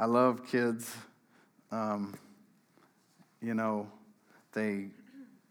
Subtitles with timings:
[0.00, 0.96] I love kids.
[1.70, 2.18] Um,
[3.42, 3.86] you know,
[4.54, 4.86] they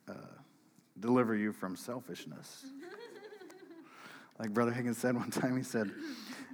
[0.07, 0.13] uh,
[0.99, 2.65] deliver you from selfishness.
[4.39, 5.91] like Brother Higgins said one time, he said,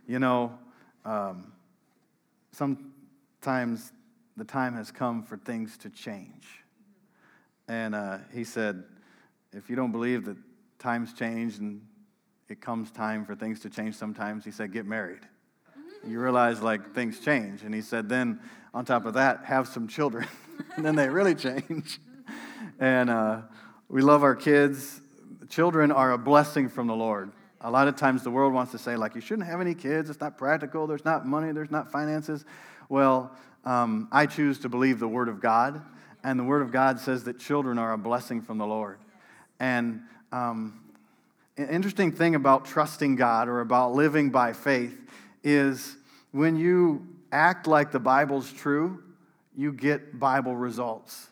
[0.05, 0.59] You know,
[1.05, 1.53] um,
[2.51, 3.93] sometimes
[4.35, 6.65] the time has come for things to change.
[7.69, 8.83] And uh, he said,
[9.53, 10.35] If you don't believe that
[10.79, 11.81] times change and
[12.49, 15.21] it comes time for things to change sometimes, he said, Get married
[16.07, 17.63] you realize like things change.
[17.63, 18.39] And he said, then
[18.73, 20.27] on top of that, have some children.
[20.75, 21.99] and then they really change.
[22.79, 23.41] and uh,
[23.89, 25.01] we love our kids.
[25.49, 27.31] Children are a blessing from the Lord.
[27.61, 30.09] A lot of times the world wants to say, like, you shouldn't have any kids.
[30.09, 30.85] It's not practical.
[30.85, 31.51] There's not money.
[31.51, 32.45] There's not finances.
[32.89, 33.31] Well,
[33.63, 35.81] um, I choose to believe the Word of God.
[36.23, 38.99] And the Word of God says that children are a blessing from the Lord.
[39.59, 40.01] And
[40.31, 40.81] um,
[41.57, 44.99] an interesting thing about trusting God or about living by faith
[45.45, 45.95] is
[46.31, 49.01] when you act like the Bible's true,
[49.55, 51.29] you get Bible results.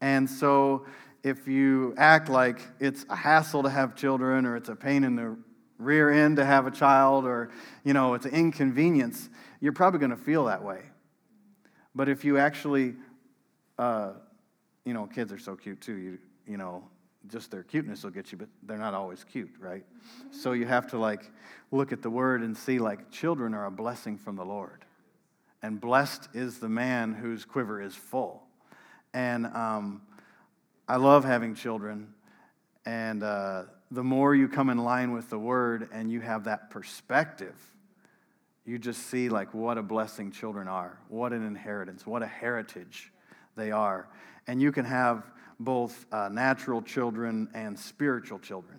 [0.00, 0.08] Right.
[0.08, 0.86] And so
[1.22, 5.16] if you act like it's a hassle to have children or it's a pain in
[5.16, 5.36] the
[5.78, 7.50] rear end to have a child or
[7.84, 9.28] you know it's an inconvenience
[9.60, 10.80] you're probably going to feel that way
[11.94, 12.96] but if you actually
[13.78, 14.10] uh,
[14.84, 16.82] you know kids are so cute too you you know
[17.28, 19.84] just their cuteness will get you, but they're not always cute, right?
[20.30, 21.30] So you have to like
[21.70, 24.84] look at the word and see like children are a blessing from the Lord.
[25.62, 28.42] And blessed is the man whose quiver is full.
[29.12, 30.02] And um,
[30.88, 32.14] I love having children.
[32.86, 36.70] And uh, the more you come in line with the word and you have that
[36.70, 37.56] perspective,
[38.64, 43.10] you just see like what a blessing children are, what an inheritance, what a heritage
[43.56, 44.08] they are.
[44.46, 45.24] And you can have
[45.60, 48.78] both uh, natural children and spiritual children.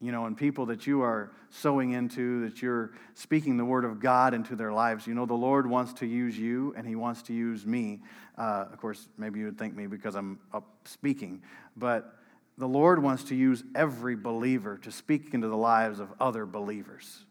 [0.00, 4.00] You know, and people that you are sowing into, that you're speaking the word of
[4.00, 5.06] God into their lives.
[5.06, 8.00] You know, the Lord wants to use you and He wants to use me.
[8.36, 11.42] Uh, of course, maybe you would think me because I'm up speaking,
[11.76, 12.16] but
[12.58, 17.24] the Lord wants to use every believer to speak into the lives of other believers.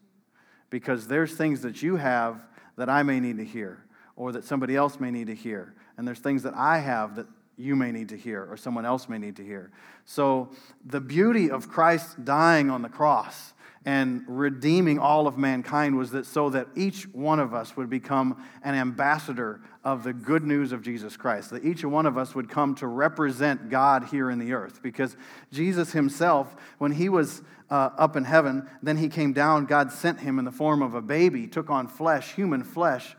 [0.70, 3.84] Because there's things that you have that I may need to hear,
[4.16, 5.74] or that somebody else may need to hear.
[5.96, 7.26] And there's things that I have that
[7.62, 9.70] you may need to hear or someone else may need to hear.
[10.04, 10.50] So,
[10.84, 13.52] the beauty of Christ dying on the cross
[13.84, 18.44] and redeeming all of mankind was that so that each one of us would become
[18.64, 22.48] an ambassador of the good news of Jesus Christ, that each one of us would
[22.48, 24.82] come to represent God here in the earth.
[24.82, 25.16] Because
[25.52, 30.20] Jesus himself, when he was uh, up in heaven, then he came down, God sent
[30.20, 33.16] him in the form of a baby, took on flesh, human flesh,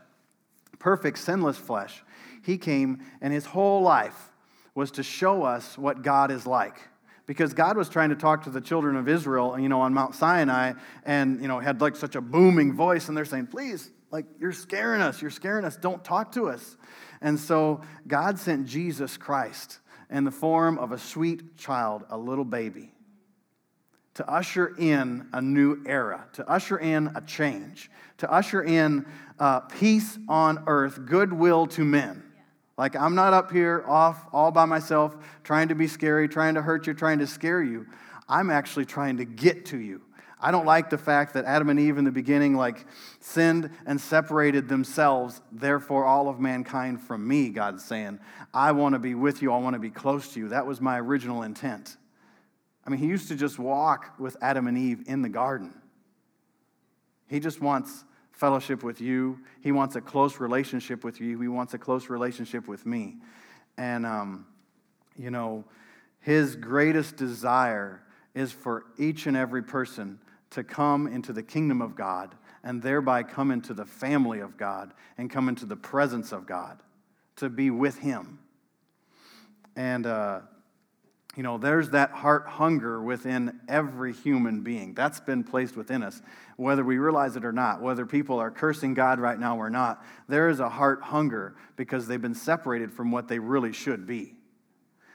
[0.78, 2.02] perfect, sinless flesh
[2.44, 4.30] he came and his whole life
[4.74, 6.80] was to show us what God is like.
[7.26, 10.14] Because God was trying to talk to the children of Israel, you know, on Mount
[10.14, 10.74] Sinai,
[11.04, 14.52] and, you know, had like such a booming voice, and they're saying, please, like, you're
[14.52, 16.76] scaring us, you're scaring us, don't talk to us.
[17.20, 19.78] And so God sent Jesus Christ
[20.10, 22.92] in the form of a sweet child, a little baby,
[24.14, 29.06] to usher in a new era, to usher in a change, to usher in
[29.38, 32.22] uh, peace on earth, goodwill to men.
[32.76, 36.62] Like, I'm not up here off all by myself trying to be scary, trying to
[36.62, 37.86] hurt you, trying to scare you.
[38.28, 40.02] I'm actually trying to get to you.
[40.40, 42.84] I don't like the fact that Adam and Eve in the beginning, like,
[43.20, 48.18] sinned and separated themselves, therefore, all of mankind from me, God's saying.
[48.52, 50.48] I want to be with you, I want to be close to you.
[50.48, 51.96] That was my original intent.
[52.86, 55.72] I mean, he used to just walk with Adam and Eve in the garden.
[57.26, 59.38] He just wants fellowship with you.
[59.60, 61.40] He wants a close relationship with you.
[61.40, 63.16] He wants a close relationship with me.
[63.76, 64.46] And, um,
[65.16, 65.64] you know,
[66.20, 68.02] his greatest desire
[68.34, 70.18] is for each and every person
[70.50, 74.92] to come into the kingdom of God and thereby come into the family of God
[75.16, 76.80] and come into the presence of God,
[77.36, 78.38] to be with him.
[79.76, 80.40] And, uh,
[81.36, 84.94] you know, there's that heart hunger within every human being.
[84.94, 86.22] That's been placed within us,
[86.56, 90.04] whether we realize it or not, whether people are cursing God right now or not.
[90.28, 94.34] There is a heart hunger because they've been separated from what they really should be.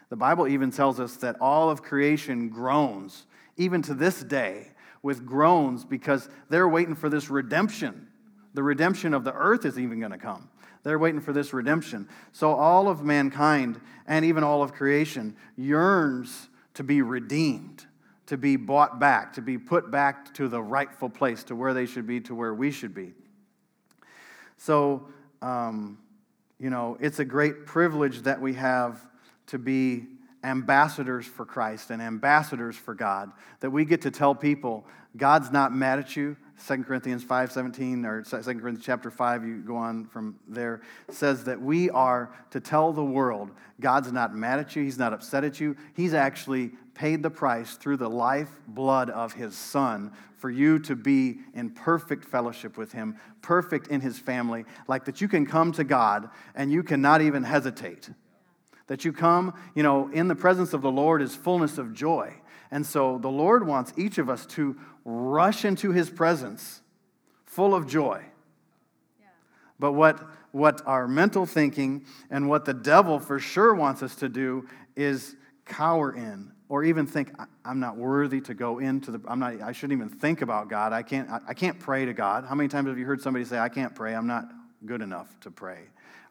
[0.09, 4.71] The Bible even tells us that all of creation groans, even to this day,
[5.01, 8.07] with groans because they're waiting for this redemption.
[8.53, 10.49] The redemption of the earth is even going to come.
[10.83, 12.07] They're waiting for this redemption.
[12.31, 17.85] So all of mankind and even all of creation yearns to be redeemed,
[18.27, 21.85] to be bought back, to be put back to the rightful place, to where they
[21.85, 23.13] should be, to where we should be.
[24.57, 25.07] So,
[25.41, 25.97] um,
[26.59, 29.05] you know, it's a great privilege that we have
[29.47, 30.05] to be
[30.43, 34.85] ambassadors for Christ and ambassadors for God, that we get to tell people
[35.17, 36.37] God's not mad at you.
[36.67, 41.61] 2 Corinthians 5:17 or 2 Corinthians chapter 5 you go on from there says that
[41.61, 45.59] we are to tell the world God's not mad at you, he's not upset at
[45.59, 45.77] you.
[45.93, 50.95] He's actually paid the price through the life blood of his son for you to
[50.95, 55.71] be in perfect fellowship with him, perfect in his family, like that you can come
[55.73, 58.09] to God and you cannot even hesitate.
[58.89, 62.33] That you come, you know, in the presence of the Lord is fullness of joy.
[62.71, 64.75] And so the Lord wants each of us to
[65.05, 66.81] rush into his presence
[67.45, 68.23] full of joy.
[69.19, 69.27] Yeah.
[69.79, 70.19] But what,
[70.51, 75.35] what our mental thinking and what the devil for sure wants us to do is
[75.65, 77.31] cower in or even think
[77.63, 80.93] i'm not worthy to go into the i'm not i shouldn't even think about god
[80.93, 83.59] i can't i can't pray to god how many times have you heard somebody say
[83.59, 84.45] i can't pray i'm not
[84.85, 85.81] good enough to pray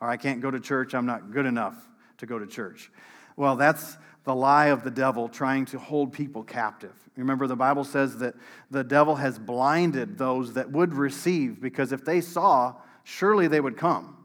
[0.01, 1.77] or i can't go to church i'm not good enough
[2.19, 2.91] to go to church
[3.37, 3.97] well that's
[4.29, 6.93] the lie of the devil trying to hold people captive.
[7.17, 8.35] Remember, the Bible says that
[8.71, 12.75] the devil has blinded those that would receive because if they saw,
[13.05, 14.19] surely they would come.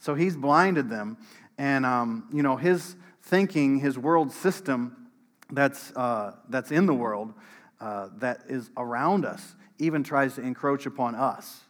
[0.00, 1.18] So he's blinded them.
[1.56, 5.06] And, um, you know, his thinking, his world system
[5.52, 7.32] that's, uh, that's in the world,
[7.80, 11.60] uh, that is around us, even tries to encroach upon us.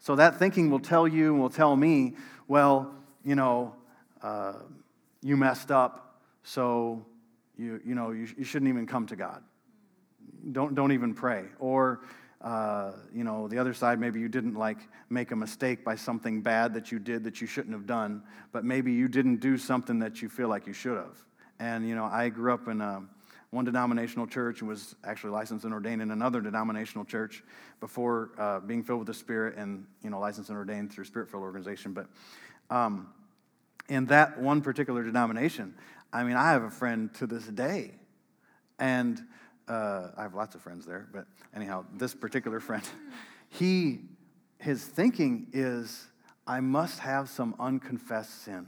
[0.00, 2.16] So that thinking will tell you and will tell me,
[2.48, 3.74] well, you know,
[4.22, 4.54] uh,
[5.22, 7.04] you messed up so
[7.58, 9.42] you, you know, you, you shouldn't even come to God.
[10.52, 11.44] Don't, don't even pray.
[11.58, 12.00] Or,
[12.40, 14.78] uh, you know, the other side, maybe you didn't like
[15.10, 18.22] make a mistake by something bad that you did that you shouldn't have done,
[18.52, 21.24] but maybe you didn't do something that you feel like you should have.
[21.58, 23.02] And, you know, I grew up in a,
[23.50, 27.42] one denominational church and was actually licensed and ordained in another denominational church
[27.80, 31.30] before uh, being filled with the Spirit and, you know, licensed and ordained through Spirit
[31.30, 31.92] filled organization.
[31.92, 32.06] But
[32.70, 33.08] um,
[33.88, 35.74] in that one particular denomination,
[36.12, 37.92] I mean, I have a friend to this day,
[38.78, 39.20] and
[39.68, 42.82] uh, I have lots of friends there, but anyhow, this particular friend,
[43.48, 44.00] he,
[44.58, 46.06] his thinking is,
[46.46, 48.66] I must have some unconfessed sin,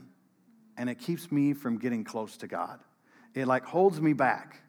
[0.77, 2.79] and it keeps me from getting close to God.
[3.33, 4.61] It like holds me back.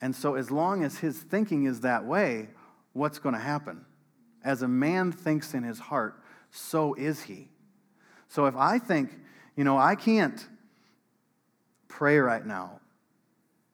[0.00, 2.48] And so, as long as his thinking is that way,
[2.92, 3.84] what's going to happen?
[4.44, 7.48] As a man thinks in his heart, so is he.
[8.28, 9.10] So, if I think,
[9.56, 10.46] you know, I can't
[11.88, 12.80] pray right now.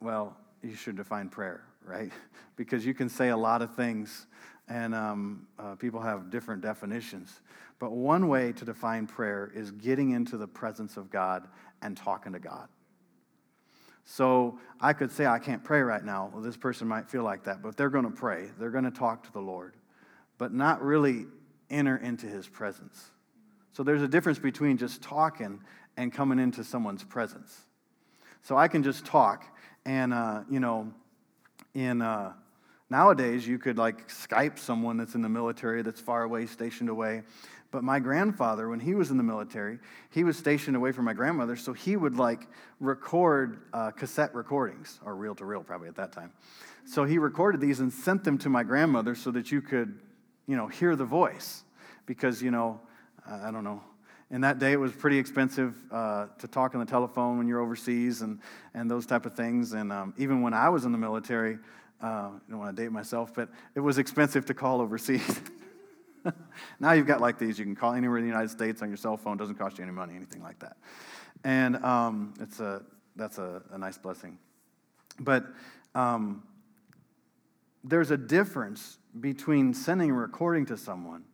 [0.00, 2.11] Well, you should define prayer, right?
[2.55, 4.26] Because you can say a lot of things,
[4.69, 7.40] and um, uh, people have different definitions.
[7.79, 11.49] But one way to define prayer is getting into the presence of God
[11.81, 12.69] and talking to God.
[14.05, 16.31] So I could say, I can't pray right now.
[16.32, 18.50] Well, this person might feel like that, but they're going to pray.
[18.58, 19.75] They're going to talk to the Lord,
[20.37, 21.26] but not really
[21.70, 23.11] enter into his presence.
[23.72, 25.60] So there's a difference between just talking
[25.96, 27.58] and coming into someone's presence.
[28.42, 29.44] So I can just talk.
[29.84, 30.92] And, uh, you know,
[31.74, 32.32] in uh,
[32.90, 37.22] nowadays, you could like Skype someone that's in the military that's far away, stationed away.
[37.70, 39.78] But my grandfather, when he was in the military,
[40.10, 42.46] he was stationed away from my grandmother, so he would like
[42.80, 46.32] record uh, cassette recordings, or reel to reel probably at that time.
[46.84, 49.98] So he recorded these and sent them to my grandmother so that you could,
[50.46, 51.64] you know, hear the voice.
[52.04, 52.80] Because, you know,
[53.26, 53.82] I don't know,
[54.32, 57.60] in that day, it was pretty expensive uh, to talk on the telephone when you're
[57.60, 58.40] overseas and,
[58.72, 59.74] and those type of things.
[59.74, 61.58] And um, even when I was in the military,
[62.02, 65.42] uh, I don't want to date myself, but it was expensive to call overseas.
[66.80, 67.58] now you've got like these.
[67.58, 69.36] You can call anywhere in the United States on your cell phone.
[69.36, 70.79] Doesn't cost you any money, anything like that.
[71.44, 72.82] And um, it's a,
[73.17, 74.38] that's a, a, nice blessing.
[75.20, 75.44] But
[75.94, 76.43] um,
[77.84, 81.24] there's a difference between sending a recording to someone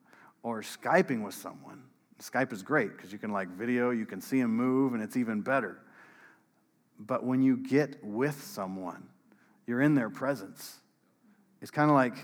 [0.48, 1.82] or Skyping with someone
[2.20, 5.16] Skype is great because you can like video, you can see them move, and it's
[5.16, 5.78] even better.
[6.98, 9.06] But when you get with someone,
[9.66, 10.78] you're in their presence.
[11.62, 12.16] It's kind of like,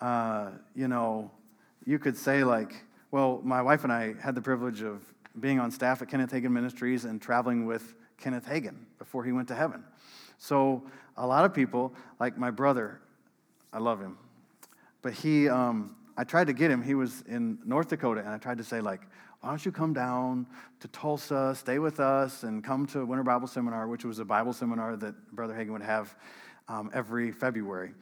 [0.00, 1.30] uh, you know,
[1.86, 5.02] you could say, like, well, my wife and I had the privilege of
[5.40, 9.48] being on staff at Kenneth Hagin Ministries and traveling with Kenneth Hagin before he went
[9.48, 9.82] to heaven.
[10.36, 10.82] So
[11.16, 13.00] a lot of people, like my brother,
[13.72, 14.18] I love him,
[15.00, 16.82] but he, um, I tried to get him.
[16.82, 19.02] He was in North Dakota, and I tried to say, like,
[19.40, 20.46] why don't you come down
[20.80, 24.52] to Tulsa, stay with us, and come to Winter Bible Seminar, which was a Bible
[24.52, 26.14] seminar that Brother Hagin would have
[26.68, 27.92] um, every February.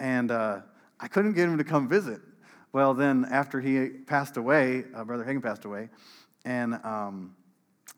[0.00, 0.60] And uh,
[0.98, 2.20] I couldn't get him to come visit.
[2.72, 5.90] Well, then after he passed away, uh, Brother Hagin passed away,
[6.44, 7.34] and um,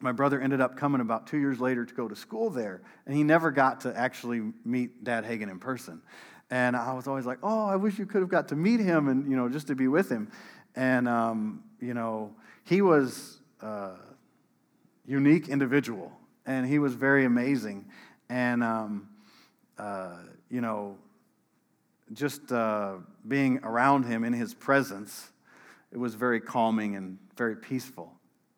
[0.01, 3.15] my brother ended up coming about two years later to go to school there, and
[3.15, 6.03] he never got to actually meet Dad Hagin in person.
[6.51, 9.09] And I was always like, oh, I wish you could have got to meet him
[9.09, 10.31] and, you know, just to be with him.
[10.75, 13.93] And, um, you know, he was a
[15.07, 16.13] unique individual
[16.47, 17.87] and he was very amazing.
[18.31, 19.09] And, um,
[19.79, 20.17] uh,
[20.51, 20.97] you know,
[22.13, 22.95] just uh,
[23.27, 25.31] being around him in his presence,
[25.93, 28.13] it was very calming and very peaceful,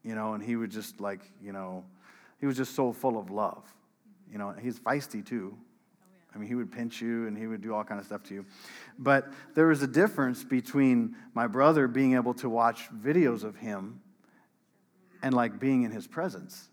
[0.04, 1.84] you know, and he would just like, you know,
[2.38, 3.62] he was just so full of love.
[4.30, 5.56] You know, he's feisty too.
[6.34, 8.34] I mean, he would pinch you and he would do all kind of stuff to
[8.34, 8.46] you.
[8.98, 14.00] But there was a difference between my brother being able to watch videos of him
[15.22, 16.68] and like being in his presence.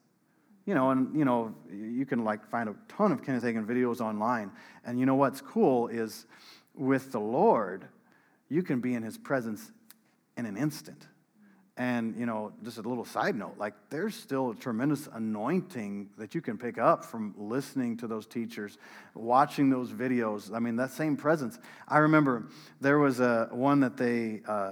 [0.65, 4.01] You know, and you know, you can like find a ton of Kenneth Hagin videos
[4.01, 4.51] online.
[4.85, 6.25] And you know what's cool is
[6.75, 7.87] with the Lord,
[8.49, 9.71] you can be in his presence
[10.35, 11.07] in an instant.
[11.77, 16.33] And, you know, just a little side note, like there's still a tremendous anointing that
[16.33, 18.79] you can pick up from listening to those teachers,
[19.13, 20.51] watching those videos.
[20.51, 21.59] I mean, that same presence.
[21.87, 22.47] I remember
[22.81, 24.71] there was a one that they uh,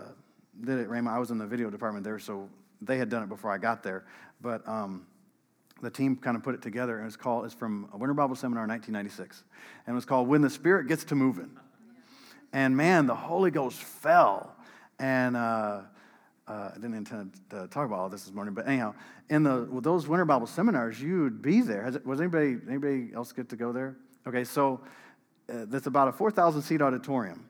[0.60, 1.16] did it, Raymond.
[1.16, 2.50] I was in the video department there, so
[2.82, 4.06] they had done it before I got there.
[4.42, 5.06] But um,
[5.84, 8.36] the team kind of put it together, and it's called, it's from a Winter Bible
[8.36, 9.44] Seminar in 1996.
[9.86, 11.52] And it was called When the Spirit Gets to Moving.
[12.52, 14.56] And man, the Holy Ghost fell.
[14.98, 15.82] And, uh,
[16.48, 18.94] uh, I didn't intend to talk about all this this morning, but anyhow,
[19.30, 21.84] in the those winter Bible seminars, you would be there.
[21.84, 23.96] Has was anybody anybody else get to go there?
[24.28, 24.82] Okay, so
[25.50, 27.46] uh, that's about a four thousand seat auditorium,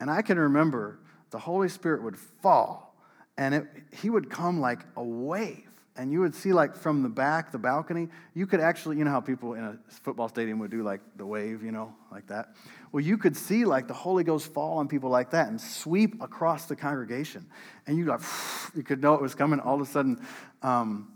[0.00, 0.98] and I can remember
[1.30, 2.96] the Holy Spirit would fall,
[3.38, 7.08] and it, he would come like a wave, and you would see like from the
[7.08, 10.70] back, the balcony, you could actually, you know how people in a football stadium would
[10.70, 12.54] do like the wave, you know, like that.
[12.90, 16.20] Well, you could see like the Holy Ghost fall on people like that and sweep
[16.20, 17.46] across the congregation.
[17.86, 18.20] And you like,
[18.74, 19.60] you could know it was coming.
[19.60, 20.24] All of a sudden,
[20.62, 21.12] um,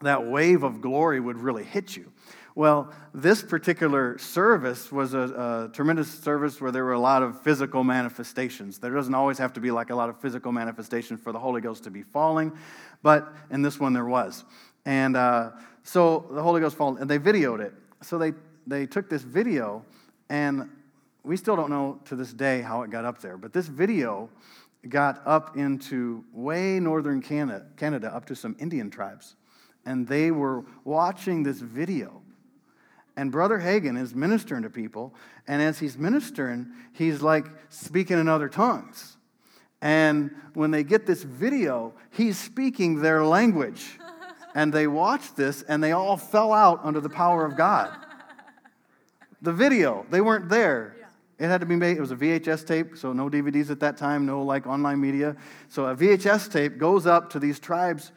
[0.00, 2.12] that wave of glory would really hit you.
[2.58, 7.40] Well, this particular service was a, a, tremendous service where there were a lot of
[7.42, 8.80] physical manifestations.
[8.80, 11.60] There doesn't always have to be like a lot of physical manifestation for the Holy
[11.60, 12.50] Ghost to be falling,
[13.00, 14.42] but in this one there was.
[14.84, 15.50] And uh,
[15.84, 17.74] so the Holy Ghost fallen, and they videoed it.
[18.02, 18.32] So they,
[18.66, 19.84] they took this video
[20.28, 20.68] and
[21.22, 24.28] we still don't know to this day how it got up there, but this video
[24.88, 29.36] got up into way northern Canada, Canada up to some Indian tribes.
[29.86, 32.20] And they were watching this video.
[33.18, 35.12] And Brother Hagin is ministering to people.
[35.48, 39.16] And as he's ministering, he's like speaking in other tongues.
[39.82, 43.98] And when they get this video, he's speaking their language.
[44.54, 47.90] and they watched this and they all fell out under the power of God.
[49.40, 50.96] The video, they weren't there.
[51.38, 53.96] It had to be made, it was a VHS tape, so no DVDs at that
[53.96, 55.36] time, no like online media.
[55.68, 58.10] So a VHS tape goes up to these tribes.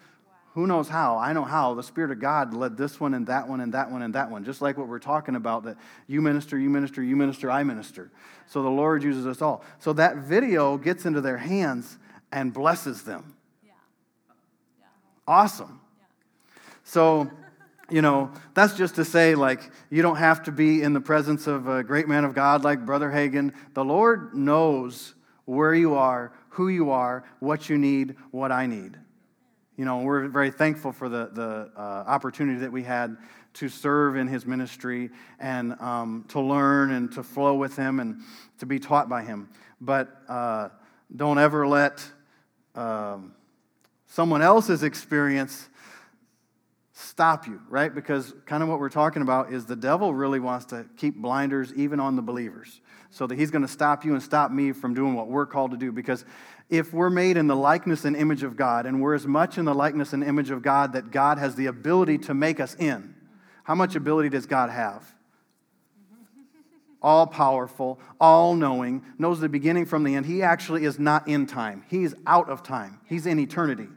[0.54, 1.18] Who knows how?
[1.18, 1.74] I know how.
[1.76, 4.30] The Spirit of God led this one and that one and that one and that
[4.30, 4.44] one.
[4.44, 5.78] Just like what we're talking about that
[6.08, 8.12] you minister, you minister, you minister, I minister.
[8.48, 9.64] So the Lord uses us all.
[9.80, 11.98] So that video gets into their hands
[12.34, 13.36] and blesses them.
[13.64, 13.72] Yeah.
[14.80, 14.86] Yeah.
[15.26, 15.80] Awesome.
[15.98, 16.06] Yeah.
[16.84, 17.32] So
[17.92, 21.46] you know, that's just to say, like, you don't have to be in the presence
[21.46, 23.54] of a great man of God like Brother Hagin.
[23.74, 28.98] The Lord knows where you are, who you are, what you need, what I need.
[29.82, 33.18] You know, we're very thankful for the, the uh, opportunity that we had
[33.56, 35.10] to serve in his ministry
[35.40, 38.22] and um, to learn and to flow with him and
[38.60, 39.50] to be taught by him.
[39.82, 40.70] But uh,
[41.16, 42.06] don't ever let
[42.76, 43.34] um,
[44.06, 45.68] someone else's experience
[46.94, 47.92] stop you, right?
[47.92, 51.74] Because kind of what we're talking about is the devil really wants to keep blinders
[51.74, 54.94] even on the believers so that he's going to stop you and stop me from
[54.94, 55.92] doing what we're called to do.
[55.92, 56.24] Because
[56.72, 59.66] if we're made in the likeness and image of God, and we're as much in
[59.66, 63.14] the likeness and image of God that God has the ability to make us in,
[63.64, 65.14] how much ability does God have?
[67.04, 70.26] All powerful, all knowing, knows the beginning from the end.
[70.26, 73.88] He actually is not in time, He's out of time, He's in eternity.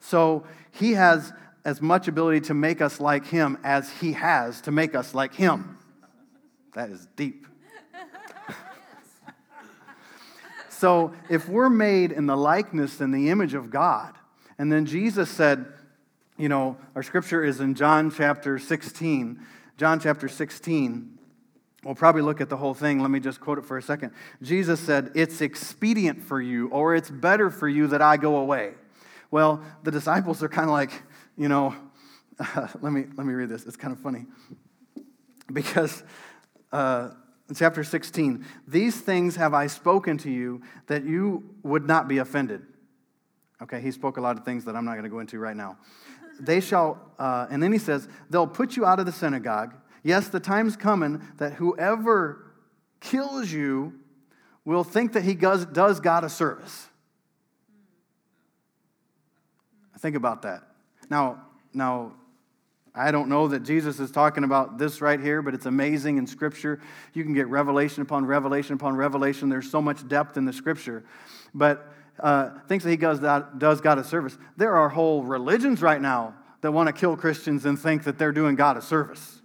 [0.00, 1.32] So He has
[1.64, 5.34] as much ability to make us like him as he has to make us like
[5.34, 5.78] him.
[6.74, 7.46] That is deep.
[10.78, 14.14] So, if we're made in the likeness and the image of God,
[14.58, 15.66] and then Jesus said,
[16.36, 19.40] you know, our scripture is in John chapter 16.
[19.76, 21.18] John chapter 16.
[21.84, 23.00] We'll probably look at the whole thing.
[23.00, 24.12] Let me just quote it for a second.
[24.42, 28.72] Jesus said, It's expedient for you, or it's better for you that I go away.
[29.30, 31.02] Well, the disciples are kind of like,
[31.36, 31.74] you know,
[32.38, 33.66] uh, let, me, let me read this.
[33.66, 34.26] It's kind of funny.
[35.52, 36.02] Because
[36.72, 37.10] uh,
[37.54, 42.62] chapter 16, these things have I spoken to you that you would not be offended.
[43.62, 45.56] Okay, he spoke a lot of things that I'm not going to go into right
[45.56, 45.76] now.
[46.40, 49.74] they shall, uh, and then he says, they'll put you out of the synagogue.
[50.02, 52.52] Yes, the time's coming that whoever
[53.00, 53.94] kills you
[54.64, 56.88] will think that he does, does God a service.
[59.98, 60.62] Think about that.
[61.08, 62.12] Now, now,
[62.94, 66.26] I don't know that Jesus is talking about this right here, but it's amazing in
[66.26, 66.80] Scripture.
[67.12, 69.48] You can get revelation upon revelation upon revelation.
[69.48, 71.04] There's so much depth in the Scripture.
[71.52, 74.38] But uh, thinks that he does, that, does God a service.
[74.56, 78.32] There are whole religions right now that want to kill Christians and think that they're
[78.32, 79.42] doing God a service.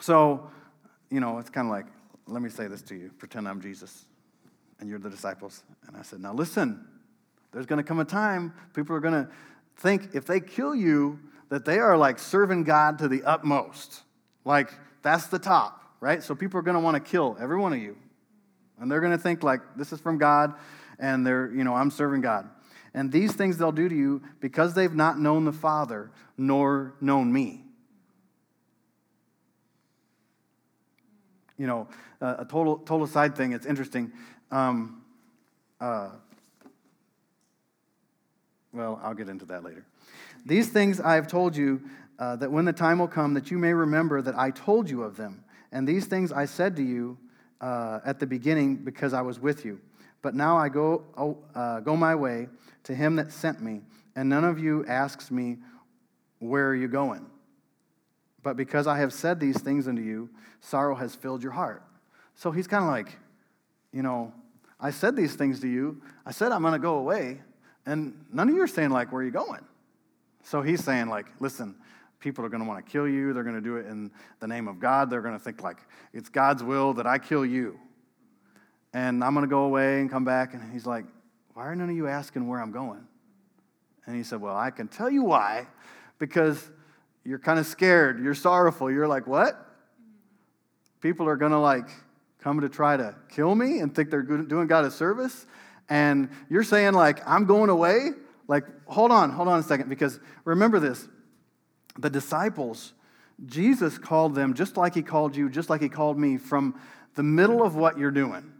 [0.00, 0.50] So,
[1.10, 1.86] you know, it's kind of like,
[2.26, 4.04] let me say this to you pretend I'm Jesus
[4.80, 5.62] and you're the disciples.
[5.86, 6.86] And I said, now listen,
[7.52, 9.30] there's going to come a time people are going to
[9.76, 14.02] think if they kill you, that they are like serving God to the utmost.
[14.44, 14.70] Like,
[15.02, 16.22] that's the top, right?
[16.22, 17.96] So people are going to want to kill every one of you.
[18.78, 20.54] And they're going to think, like, this is from God,
[20.98, 22.48] and they're, you know, I'm serving God.
[22.92, 27.32] And these things they'll do to you because they've not known the Father nor known
[27.32, 27.64] me.
[31.56, 31.88] You know,
[32.20, 34.12] a total, total side thing, it's interesting.
[34.50, 35.02] Um,
[35.80, 36.10] uh,
[38.74, 39.86] well, I'll get into that later.
[40.44, 41.80] These things I have told you,
[42.18, 45.02] uh, that when the time will come, that you may remember that I told you
[45.02, 45.44] of them.
[45.72, 47.18] And these things I said to you
[47.60, 49.80] uh, at the beginning because I was with you.
[50.22, 52.48] But now I go, oh, uh, go my way
[52.84, 53.80] to him that sent me,
[54.14, 55.58] and none of you asks me,
[56.38, 57.26] Where are you going?
[58.42, 61.82] But because I have said these things unto you, sorrow has filled your heart.
[62.34, 63.18] So he's kind of like,
[63.92, 64.32] you know,
[64.78, 66.02] I said these things to you.
[66.26, 67.40] I said I'm going to go away,
[67.86, 69.64] and none of you are saying, like, where are you going?
[70.42, 71.74] So he's saying, like, listen,
[72.20, 73.32] people are going to want to kill you.
[73.32, 74.10] They're going to do it in
[74.40, 75.10] the name of God.
[75.10, 75.78] They're going to think, like,
[76.12, 77.78] it's God's will that I kill you.
[78.92, 80.54] And I'm going to go away and come back.
[80.54, 81.04] And he's like,
[81.54, 83.06] why are none of you asking where I'm going?
[84.06, 85.66] And he said, well, I can tell you why.
[86.18, 86.70] Because
[87.24, 88.22] you're kind of scared.
[88.22, 88.90] You're sorrowful.
[88.90, 89.58] You're like, what?
[91.00, 91.88] People are going to, like,
[92.40, 95.46] come to try to kill me and think they're doing God a service
[95.88, 98.10] and you're saying, like, I'm going away?
[98.48, 101.08] Like, hold on, hold on a second, because remember this
[101.98, 102.92] the disciples,
[103.46, 106.80] Jesus called them just like he called you, just like he called me, from
[107.14, 108.53] the middle of what you're doing.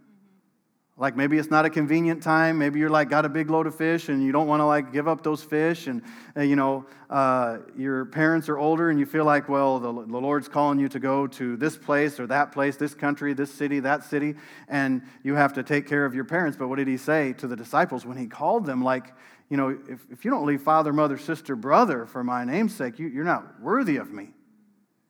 [0.97, 2.57] Like maybe it's not a convenient time.
[2.57, 4.93] Maybe you're like got a big load of fish and you don't want to like
[4.93, 5.87] give up those fish.
[5.87, 6.01] And
[6.37, 10.17] uh, you know uh, your parents are older and you feel like, well, the, the
[10.17, 13.81] Lord's calling you to go to this place or that place, this country, this city,
[13.81, 14.35] that city,
[14.69, 16.57] and you have to take care of your parents.
[16.57, 18.81] But what did he say to the disciples when he called them?
[18.81, 19.13] Like,
[19.49, 22.99] you know, if, if you don't leave father, mother, sister, brother for my name's sake,
[22.99, 24.29] you, you're not worthy of me.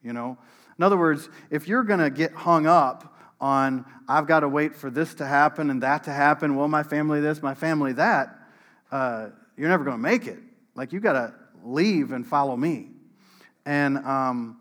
[0.01, 0.39] You know.
[0.77, 4.75] In other words, if you're going to get hung up on I've got to wait
[4.75, 6.55] for this to happen and that to happen.
[6.55, 8.39] Well, my family this, my family that.
[8.91, 10.39] Uh, you're never going to make it.
[10.75, 12.89] Like you got to leave and follow me.
[13.65, 14.57] And um,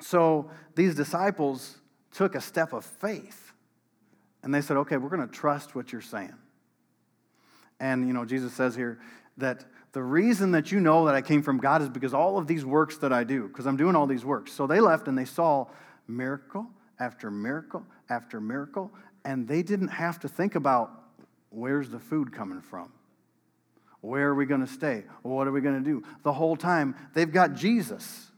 [0.00, 1.78] so these disciples
[2.12, 3.52] took a step of faith,
[4.42, 6.34] and they said, "Okay, we're going to trust what you're saying."
[7.80, 8.98] And you know, Jesus says here
[9.38, 12.46] that the reason that you know that I came from God is because all of
[12.46, 14.52] these works that I do, because I'm doing all these works.
[14.52, 15.66] So they left and they saw
[16.06, 16.66] miracle
[17.00, 18.90] after miracle after miracle,
[19.24, 20.90] and they didn't have to think about
[21.50, 22.92] where's the food coming from?
[24.00, 25.04] Where are we going to stay?
[25.22, 26.02] What are we going to do?
[26.22, 28.30] The whole time, they've got Jesus.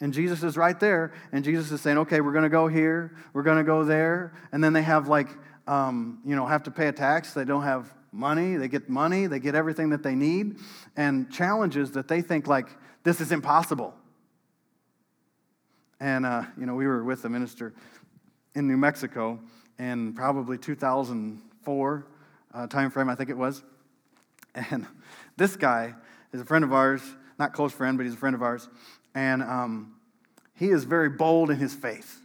[0.00, 3.16] And Jesus is right there, and Jesus is saying, okay, we're going to go here,
[3.32, 4.34] we're going to go there.
[4.52, 5.28] And then they have, like,
[5.66, 7.34] um, you know, have to pay a tax.
[7.34, 8.56] They don't have money.
[8.56, 10.56] They get money, they get everything that they need,
[10.96, 12.68] and challenges that they think, like,
[13.04, 13.94] this is impossible.
[16.00, 17.74] And, uh, you know, we were with the minister
[18.54, 19.38] in New Mexico
[19.78, 22.06] in probably 2004
[22.52, 23.62] uh, time frame, I think it was.
[24.54, 24.86] And
[25.36, 25.94] this guy
[26.32, 27.02] is a friend of ours,
[27.38, 28.68] not close friend, but he's a friend of ours.
[29.14, 29.94] And um,
[30.54, 32.20] he is very bold in his faith.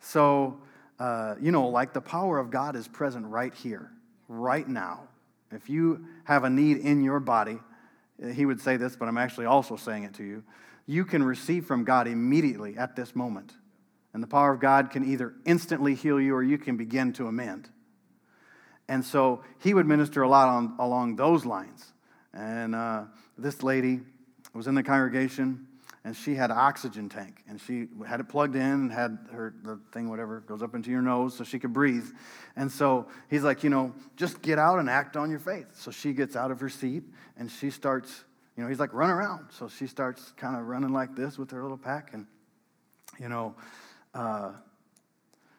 [0.00, 0.60] So,
[0.98, 3.90] uh, you know, like the power of God is present right here,
[4.28, 5.08] right now.
[5.50, 7.58] If you have a need in your body,
[8.34, 10.42] he would say this, but I'm actually also saying it to you
[10.86, 13.52] you can receive from God immediately at this moment.
[14.14, 17.26] And the power of God can either instantly heal you or you can begin to
[17.26, 17.68] amend.
[18.88, 21.92] And so he would minister a lot on, along those lines.
[22.32, 23.04] And uh,
[23.36, 24.00] this lady
[24.54, 25.66] was in the congregation
[26.06, 29.52] and she had an oxygen tank and she had it plugged in and had her
[29.62, 32.06] the thing whatever goes up into your nose so she could breathe
[32.56, 35.90] and so he's like you know just get out and act on your faith so
[35.90, 37.02] she gets out of her seat
[37.36, 38.24] and she starts
[38.56, 39.48] you know, he's like, run around.
[39.50, 42.14] So she starts kind of running like this with her little pack.
[42.14, 42.26] And,
[43.20, 43.54] you know,
[44.14, 44.52] uh,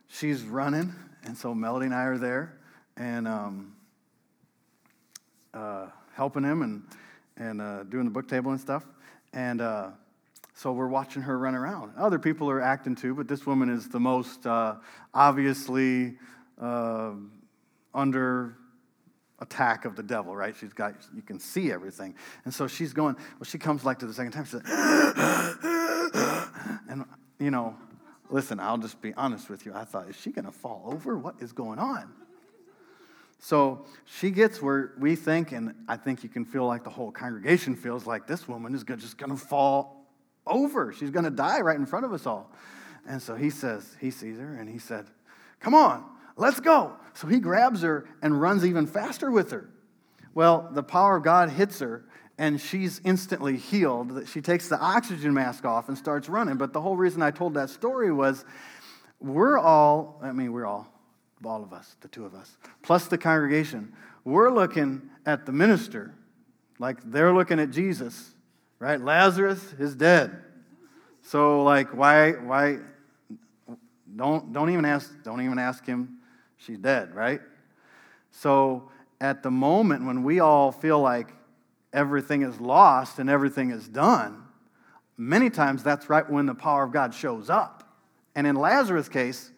[0.07, 0.93] she's running.
[1.23, 2.57] And so Melody and I are there
[2.95, 3.75] and um,
[5.53, 6.83] uh, helping him and,
[7.37, 8.83] and uh, doing the book table and stuff.
[9.31, 9.89] And uh,
[10.57, 11.91] so we're watching her run around.
[11.99, 14.77] Other people are acting too, but this woman is the most uh,
[15.13, 16.17] obviously
[16.59, 17.11] uh,
[17.93, 18.57] under
[19.37, 20.55] attack of the devil, right?
[20.59, 22.15] She's got, you can see everything.
[22.43, 24.63] And so she's going, well, she comes like to the second time, she's like,
[26.89, 27.05] and,
[27.37, 27.75] you know,
[28.31, 29.73] listen, I'll just be honest with you.
[29.75, 31.19] I thought, is she going to fall over?
[31.19, 32.11] What is going on?
[33.37, 37.11] So she gets where we think, and I think you can feel like the whole
[37.11, 39.96] congregation feels like this woman is just going to fall
[40.49, 40.93] over.
[40.93, 42.51] She's going to die right in front of us all.
[43.07, 45.07] And so he says, he sees her, and he said,
[45.59, 46.03] Come on,
[46.35, 46.93] let's go.
[47.13, 49.69] So he grabs her and runs even faster with her.
[50.35, 52.05] Well, the power of God hits her,
[52.37, 54.27] and she's instantly healed.
[54.27, 56.57] She takes the oxygen mask off and starts running.
[56.57, 58.45] But the whole reason I told that story was
[59.19, 60.93] we're all, I mean, we're all,
[61.43, 66.13] all of us, the two of us, plus the congregation, we're looking at the minister
[66.79, 68.35] like they're looking at Jesus,
[68.79, 68.99] right?
[68.99, 70.43] Lazarus is dead.
[71.23, 72.77] So, like, why, why,
[74.15, 76.17] don't, don't even ask, don't even ask him,
[76.57, 77.41] she's dead, right?
[78.31, 81.33] So, at the moment when we all feel like
[81.91, 84.43] everything is lost and everything is done,
[85.17, 87.83] many times that's right when the power of God shows up.
[88.35, 89.51] And in Lazarus' case,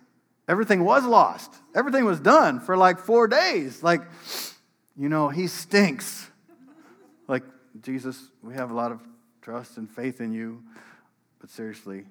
[0.47, 1.53] everything was lost.
[1.75, 3.83] Everything was done for like four days.
[3.83, 4.01] Like,
[4.97, 6.29] you know, he stinks.
[7.27, 7.43] Like,
[7.81, 9.01] Jesus, we have a lot of
[9.41, 10.63] trust and faith in you,
[11.39, 12.05] but seriously,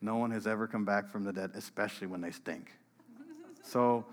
[0.00, 2.72] no one has ever come back from the dead, especially when they stink.
[3.62, 4.06] So,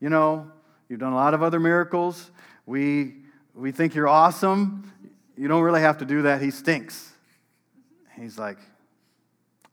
[0.00, 0.50] you know,
[0.88, 2.30] you've done a lot of other miracles.
[2.64, 3.16] We,
[3.54, 4.90] we think you're awesome.
[5.36, 6.40] You don't really have to do that.
[6.40, 7.12] He stinks.
[8.18, 8.58] He's like,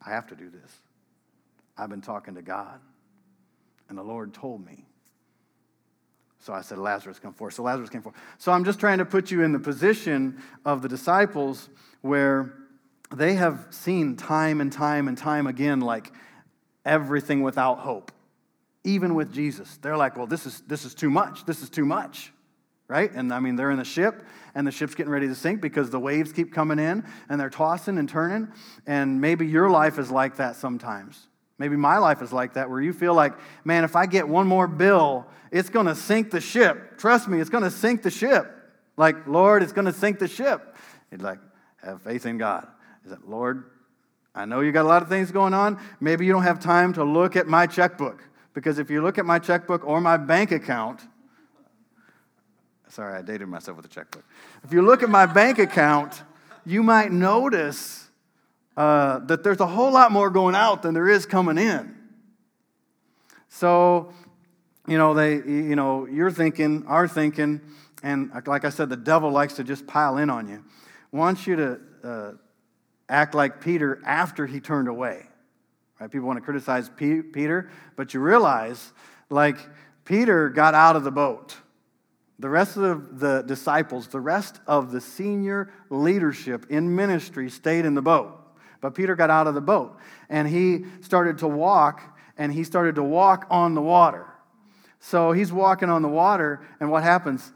[0.06, 0.72] I have to do this.
[1.78, 2.80] I've been talking to God,
[3.90, 4.86] and the Lord told me.
[6.42, 7.54] So I said, Lazarus, come forth.
[7.54, 8.16] So Lazarus came forth.
[8.38, 11.70] So I'm just trying to put you in the position of the disciples
[12.02, 12.54] where
[13.14, 16.12] they have seen time and time and time again, like
[16.84, 18.12] everything without hope.
[18.84, 21.46] Even with Jesus, they're like, well, this is, this is too much.
[21.46, 22.32] This is too much
[22.92, 23.14] right?
[23.14, 24.22] And I mean, they're in the ship,
[24.54, 27.50] and the ship's getting ready to sink because the waves keep coming in and they're
[27.50, 28.50] tossing and turning.
[28.86, 31.30] And maybe your life is like that sometimes.
[31.62, 34.48] Maybe my life is like that, where you feel like, man, if I get one
[34.48, 36.98] more bill, it's going to sink the ship.
[36.98, 38.54] Trust me, it's going to sink the ship.
[38.98, 40.76] Like, Lord, it's going to sink the ship.
[41.10, 41.40] He's like,
[41.82, 42.68] have faith in God.
[43.06, 43.64] Is that, Lord,
[44.36, 45.80] I know you got a lot of things going on.
[46.00, 48.24] Maybe you don't have time to look at my checkbook.
[48.54, 51.02] Because if you look at my checkbook or my bank account,
[52.92, 54.26] Sorry, I dated myself with a checkbook.
[54.66, 56.24] If you look at my bank account,
[56.66, 58.10] you might notice
[58.78, 61.96] uh, that there's a whole lot more going out than there is coming in.
[63.50, 64.14] So,
[64.88, 67.62] you know, they, you know, you're thinking, are thinking,
[68.02, 70.64] and like I said, the devil likes to just pile in on you.
[71.12, 72.32] Wants you to uh,
[73.10, 75.28] act like Peter after he turned away.
[76.00, 76.10] Right?
[76.10, 78.92] People want to criticize Peter, but you realize,
[79.30, 79.58] like,
[80.06, 81.58] Peter got out of the boat.
[82.40, 87.94] The rest of the disciples, the rest of the senior leadership in ministry stayed in
[87.94, 88.41] the boat.
[88.82, 89.96] But Peter got out of the boat
[90.30, 92.02] and he started to walk
[92.38, 94.26] and he started to walk on the water.
[95.00, 97.52] So he's walking on the water, and what happens?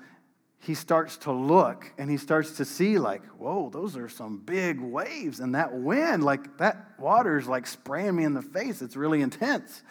[0.59, 4.79] He starts to look and he starts to see, like, whoa, those are some big
[4.79, 5.39] waves.
[5.39, 8.81] And that wind, like, that water is like spraying me in the face.
[8.81, 9.83] It's really intense.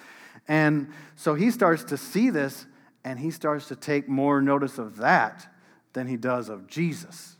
[0.48, 2.66] And so he starts to see this
[3.04, 5.46] and he starts to take more notice of that
[5.92, 7.36] than he does of Jesus.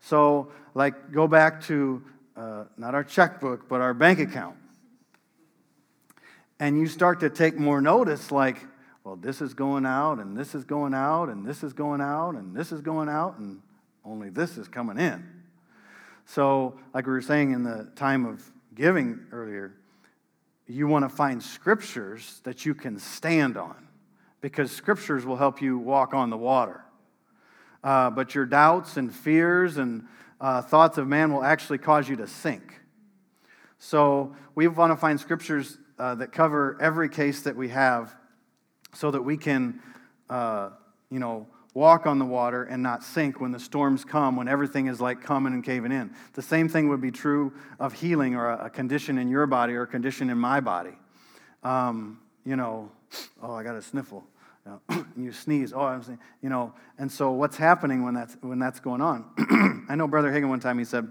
[0.00, 2.02] So, like, go back to
[2.38, 4.56] uh, not our checkbook, but our bank account.
[6.60, 8.64] And you start to take more notice, like,
[9.02, 12.34] well, this is going out, and this is going out, and this is going out,
[12.36, 13.60] and this is going out, and
[14.04, 15.26] only this is coming in.
[16.26, 18.42] So, like we were saying in the time of
[18.74, 19.74] giving earlier,
[20.66, 23.88] you want to find scriptures that you can stand on
[24.40, 26.84] because scriptures will help you walk on the water.
[27.82, 30.06] Uh, but your doubts and fears and
[30.40, 32.80] uh, thoughts of man will actually cause you to sink.
[33.78, 38.14] So we want to find scriptures uh, that cover every case that we have
[38.94, 39.80] so that we can,
[40.30, 40.70] uh,
[41.10, 44.86] you know, walk on the water and not sink when the storms come, when everything
[44.88, 46.12] is like coming and caving in.
[46.32, 49.82] The same thing would be true of healing or a, condition in your body or
[49.82, 50.98] a condition in my body.
[51.62, 52.90] Um, you know,
[53.42, 54.24] oh, I got a sniffle.
[54.88, 55.72] Know, you sneeze.
[55.72, 56.74] Oh, I'm saying, you know.
[56.98, 59.86] And so, what's happening when that's when that's going on?
[59.88, 61.08] I know Brother Hagin one time he said,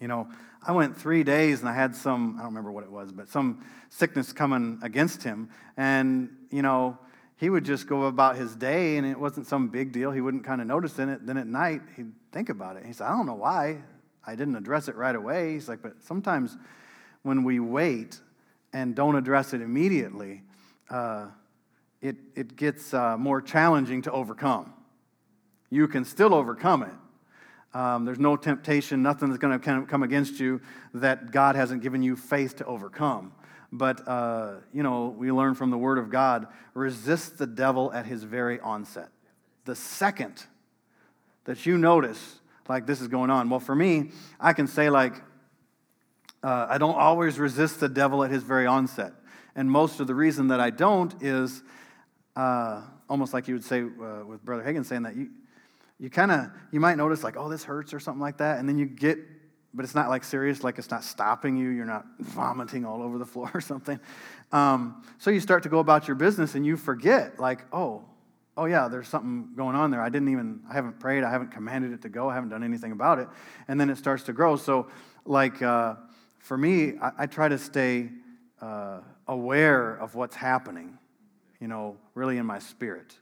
[0.00, 0.28] you know,
[0.66, 3.28] I went three days and I had some I don't remember what it was, but
[3.28, 6.98] some sickness coming against him, and you know.
[7.36, 10.10] He would just go about his day, and it wasn't some big deal.
[10.10, 11.24] He wouldn't kind of notice in it.
[11.24, 12.84] Then at night, he'd think about it.
[12.84, 13.78] He said, "I don't know why
[14.26, 16.58] I didn't address it right away." He's like, "But sometimes
[17.22, 18.20] when we wait
[18.74, 20.42] and don't address it immediately,
[20.90, 21.28] uh,
[22.02, 24.72] it, it gets uh, more challenging to overcome.
[25.70, 27.76] You can still overcome it.
[27.76, 30.60] Um, there's no temptation, nothing that's going to come against you
[30.94, 33.32] that God hasn't given you faith to overcome.
[33.70, 38.06] But, uh, you know, we learn from the Word of God resist the devil at
[38.06, 39.10] his very onset.
[39.64, 40.44] The second
[41.44, 44.10] that you notice, like this is going on, well, for me,
[44.40, 45.14] I can say, like,
[46.42, 49.12] uh, I don't always resist the devil at his very onset.
[49.54, 51.62] And most of the reason that I don't is
[52.40, 55.28] uh, almost like you would say uh, with Brother Hagin saying that you,
[55.98, 58.58] you kind of, you might notice like, oh, this hurts or something like that.
[58.58, 59.18] And then you get,
[59.74, 61.68] but it's not like serious, like it's not stopping you.
[61.68, 64.00] You're not vomiting all over the floor or something.
[64.52, 68.04] Um, so you start to go about your business and you forget, like, oh,
[68.56, 70.00] oh yeah, there's something going on there.
[70.00, 72.64] I didn't even, I haven't prayed, I haven't commanded it to go, I haven't done
[72.64, 73.28] anything about it.
[73.68, 74.56] And then it starts to grow.
[74.56, 74.88] So,
[75.26, 75.96] like, uh,
[76.38, 78.08] for me, I, I, try to stay
[78.62, 80.98] uh, aware of what's happening,
[81.60, 83.14] you know, really in my spirit.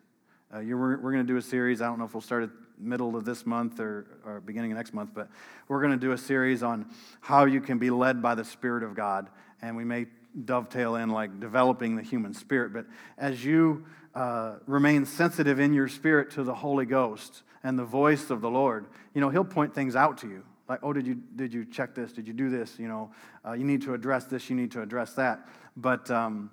[0.52, 1.82] Uh, we're going to do a series.
[1.82, 4.76] I don't know if we'll start at middle of this month or, or beginning of
[4.76, 5.28] next month, but
[5.66, 6.86] we're going to do a series on
[7.20, 9.28] how you can be led by the Spirit of God.
[9.60, 10.06] And we may
[10.44, 12.72] dovetail in like developing the human spirit.
[12.72, 17.84] But as you uh, remain sensitive in your spirit to the Holy Ghost and the
[17.84, 20.44] voice of the Lord, you know, He'll point things out to you.
[20.68, 22.12] Like, oh, did you, did you check this?
[22.12, 22.78] Did you do this?
[22.78, 23.10] You know,
[23.46, 25.48] uh, you need to address this, you need to address that.
[25.76, 26.50] But um,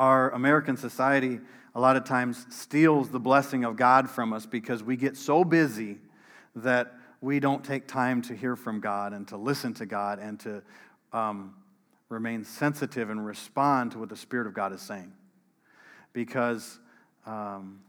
[0.00, 1.38] our American society,
[1.74, 5.44] a lot of times steals the blessing of God from us because we get so
[5.44, 5.98] busy
[6.56, 10.40] that we don't take time to hear from God and to listen to God and
[10.40, 10.62] to
[11.12, 11.54] um,
[12.08, 15.12] remain sensitive and respond to what the Spirit of God is saying.
[16.14, 16.78] Because
[17.26, 17.80] um,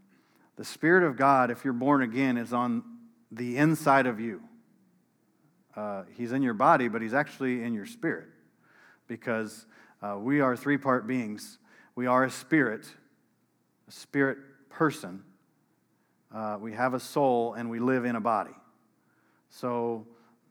[0.57, 2.83] the Spirit of God, if you're born again, is on
[3.31, 4.41] the inside of you.
[5.77, 8.27] Uh, he's in your body, but he's actually in your spirit
[9.07, 9.65] because
[10.01, 11.57] uh, we are three part beings.
[12.01, 12.87] We are a spirit,
[13.87, 15.21] a spirit person.
[16.33, 18.55] Uh, we have a soul and we live in a body.
[19.51, 20.07] So,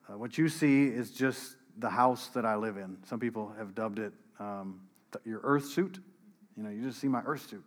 [0.08, 2.98] uh, what you see is just the house that I live in.
[3.04, 5.98] Some people have dubbed it um, th- your earth suit.
[6.56, 7.64] You know, you just see my earth suit.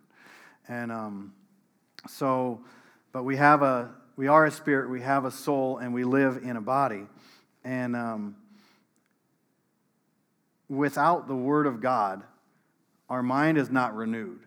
[0.66, 1.34] And um,
[2.08, 2.64] so,
[3.12, 6.40] but we have a, we are a spirit, we have a soul, and we live
[6.42, 7.02] in a body.
[7.64, 8.36] And um,
[10.70, 12.22] without the Word of God,
[13.08, 14.40] our mind is not renewed.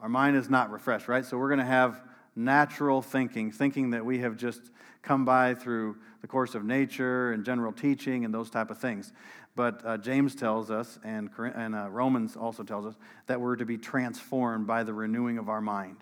[0.00, 1.24] Our mind is not refreshed, right?
[1.24, 2.00] So we're going to have
[2.36, 4.60] natural thinking, thinking that we have just
[5.02, 9.12] come by through the course of nature and general teaching and those type of things.
[9.56, 12.94] But uh, James tells us, and, and uh, Romans also tells us,
[13.26, 15.96] that we're to be transformed by the renewing of our mind.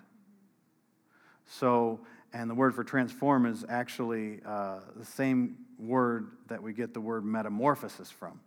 [1.46, 2.00] So,
[2.32, 7.00] and the word for transform is actually uh, the same word that we get the
[7.00, 8.40] word metamorphosis from.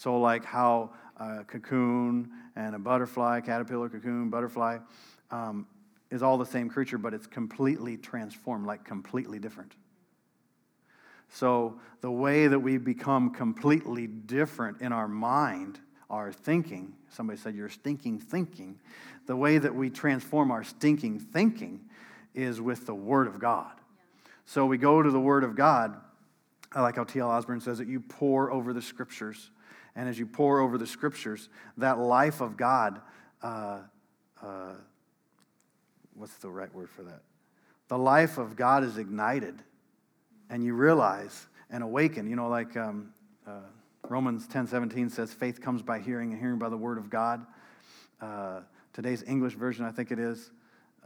[0.00, 4.78] So, like how a cocoon and a butterfly, caterpillar, cocoon, butterfly,
[5.30, 5.66] um,
[6.10, 9.74] is all the same creature, but it's completely transformed, like completely different.
[11.28, 17.54] So, the way that we become completely different in our mind, our thinking, somebody said
[17.54, 18.78] you're stinking thinking,
[19.26, 21.78] the way that we transform our stinking thinking
[22.34, 23.72] is with the Word of God.
[24.46, 25.94] So, we go to the Word of God.
[26.72, 27.28] I like how T.L.
[27.28, 29.50] Osborn says that you pour over the Scriptures
[29.96, 33.00] and as you pour over the scriptures, that life of God,
[33.42, 33.80] uh,
[34.42, 34.74] uh,
[36.14, 37.22] what's the right word for that?
[37.88, 39.62] The life of God is ignited,
[40.48, 42.28] and you realize and awaken.
[42.28, 43.12] You know, like um,
[43.46, 43.60] uh,
[44.08, 47.44] Romans 10 17 says, faith comes by hearing, and hearing by the word of God.
[48.20, 48.60] Uh,
[48.92, 50.50] today's English version, I think it is,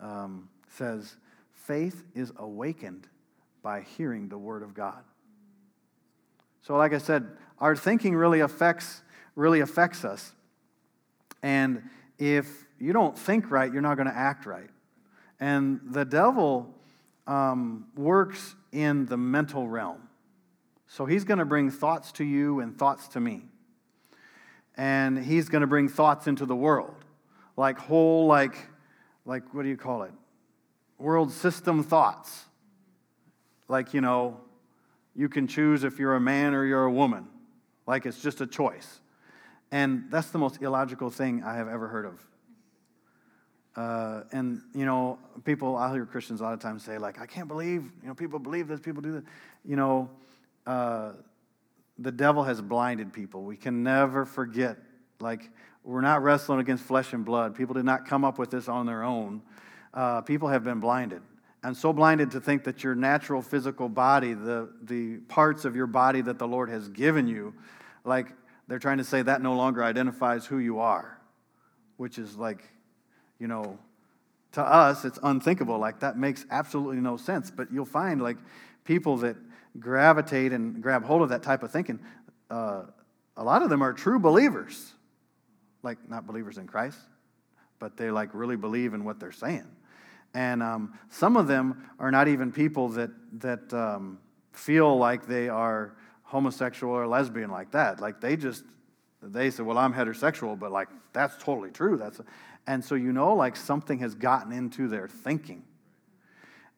[0.00, 1.16] um, says,
[1.52, 3.06] faith is awakened
[3.62, 5.02] by hearing the word of God.
[6.66, 7.26] So, like I said,
[7.58, 9.02] our thinking really affects,
[9.36, 10.32] really affects us.
[11.42, 11.82] And
[12.18, 14.70] if you don't think right, you're not going to act right.
[15.38, 16.74] And the devil
[17.26, 20.08] um, works in the mental realm.
[20.86, 23.42] So he's going to bring thoughts to you and thoughts to me.
[24.74, 26.94] And he's going to bring thoughts into the world.
[27.58, 28.56] Like whole, like,
[29.26, 30.12] like, what do you call it?
[30.96, 32.46] World system thoughts.
[33.68, 34.40] Like, you know,
[35.14, 37.26] you can choose if you're a man or you're a woman
[37.86, 39.00] like it's just a choice.
[39.70, 42.26] And that's the most illogical thing I have ever heard of.
[43.76, 47.26] Uh, and, you know, people, I hear Christians a lot of times say, like, I
[47.26, 49.22] can't believe, you know, people believe this, people do this.
[49.64, 50.10] You know,
[50.66, 51.12] uh,
[51.98, 53.42] the devil has blinded people.
[53.42, 54.76] We can never forget,
[55.20, 55.50] like,
[55.82, 57.56] we're not wrestling against flesh and blood.
[57.56, 59.42] People did not come up with this on their own.
[59.92, 61.22] Uh, people have been blinded
[61.64, 65.88] and so blinded to think that your natural physical body, the, the parts of your
[65.88, 67.54] body that the Lord has given you,
[68.04, 68.28] like
[68.68, 71.18] they're trying to say that no longer identifies who you are,
[71.96, 72.62] which is like,
[73.38, 73.78] you know,
[74.52, 75.78] to us, it's unthinkable.
[75.78, 77.50] Like, that makes absolutely no sense.
[77.50, 78.36] But you'll find, like,
[78.84, 79.36] people that
[79.78, 81.98] gravitate and grab hold of that type of thinking,
[82.50, 82.82] uh,
[83.36, 84.92] a lot of them are true believers.
[85.82, 86.98] Like, not believers in Christ,
[87.78, 89.66] but they, like, really believe in what they're saying.
[90.34, 94.18] And um, some of them are not even people that, that um,
[94.52, 95.94] feel like they are
[96.24, 98.00] homosexual or lesbian like that.
[98.00, 98.64] Like, they just,
[99.22, 101.96] they say, well, I'm heterosexual, but, like, that's totally true.
[101.96, 102.20] That's,
[102.66, 105.62] and so you know, like, something has gotten into their thinking.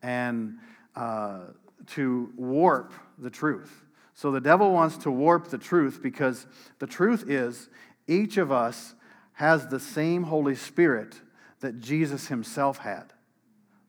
[0.02, 0.58] And,
[0.94, 1.46] uh,
[1.86, 3.84] to warp the truth.
[4.14, 6.46] So the devil wants to warp the truth because
[6.78, 7.68] the truth is
[8.08, 8.94] each of us
[9.34, 11.20] has the same Holy Spirit
[11.60, 13.12] that Jesus himself had.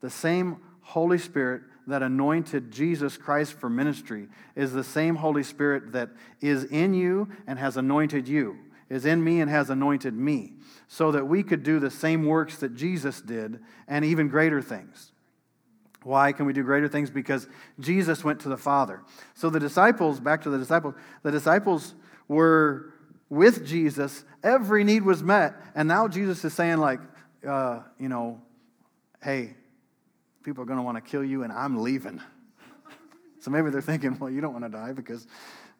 [0.00, 5.92] The same Holy Spirit that anointed Jesus Christ for ministry is the same Holy Spirit
[5.92, 8.58] that is in you and has anointed you,
[8.90, 10.54] is in me and has anointed me,
[10.86, 15.12] so that we could do the same works that Jesus did and even greater things.
[16.04, 17.10] Why can we do greater things?
[17.10, 17.48] Because
[17.80, 19.02] Jesus went to the Father.
[19.34, 21.94] So the disciples, back to the disciples, the disciples
[22.28, 22.94] were
[23.28, 24.24] with Jesus.
[24.42, 25.54] Every need was met.
[25.74, 27.00] And now Jesus is saying, like,
[27.46, 28.40] uh, you know,
[29.22, 29.56] hey,
[30.42, 32.20] people are going to want to kill you, and I'm leaving.
[33.40, 35.26] so maybe they're thinking, well, you don't want to die because,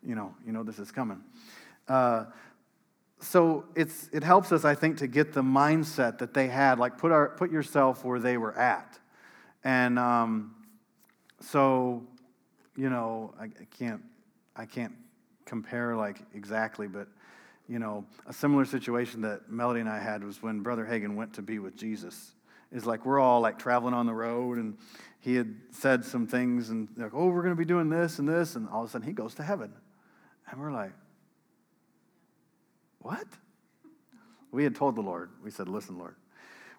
[0.02, 1.22] you know, you know this is coming.
[1.88, 2.24] Uh,
[3.20, 6.78] so it's, it helps us, I think, to get the mindset that they had.
[6.78, 8.98] Like, put, our, put yourself where they were at.
[9.64, 10.54] And um,
[11.40, 12.04] so,
[12.76, 14.02] you know, I, I can't,
[14.54, 14.94] I can't
[15.44, 17.08] compare like exactly, but
[17.68, 21.34] you know, a similar situation that Melody and I had was when Brother Hagin went
[21.34, 22.32] to be with Jesus.
[22.70, 24.76] Is like we're all like traveling on the road, and
[25.20, 28.28] he had said some things, and like, oh, we're going to be doing this and
[28.28, 29.72] this, and all of a sudden he goes to heaven,
[30.50, 30.92] and we're like,
[33.00, 33.26] what?
[34.50, 36.14] We had told the Lord, we said, listen, Lord,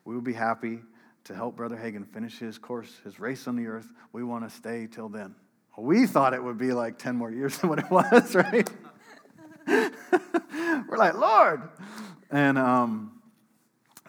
[0.06, 0.80] we will be happy
[1.26, 3.92] to help Brother Hagin finish his course, his race on the earth.
[4.14, 5.36] We want to stay till then.
[5.78, 8.70] We thought it would be like 10 more years than what it was, right?
[9.68, 11.70] We're like, Lord.
[12.32, 13.22] And um,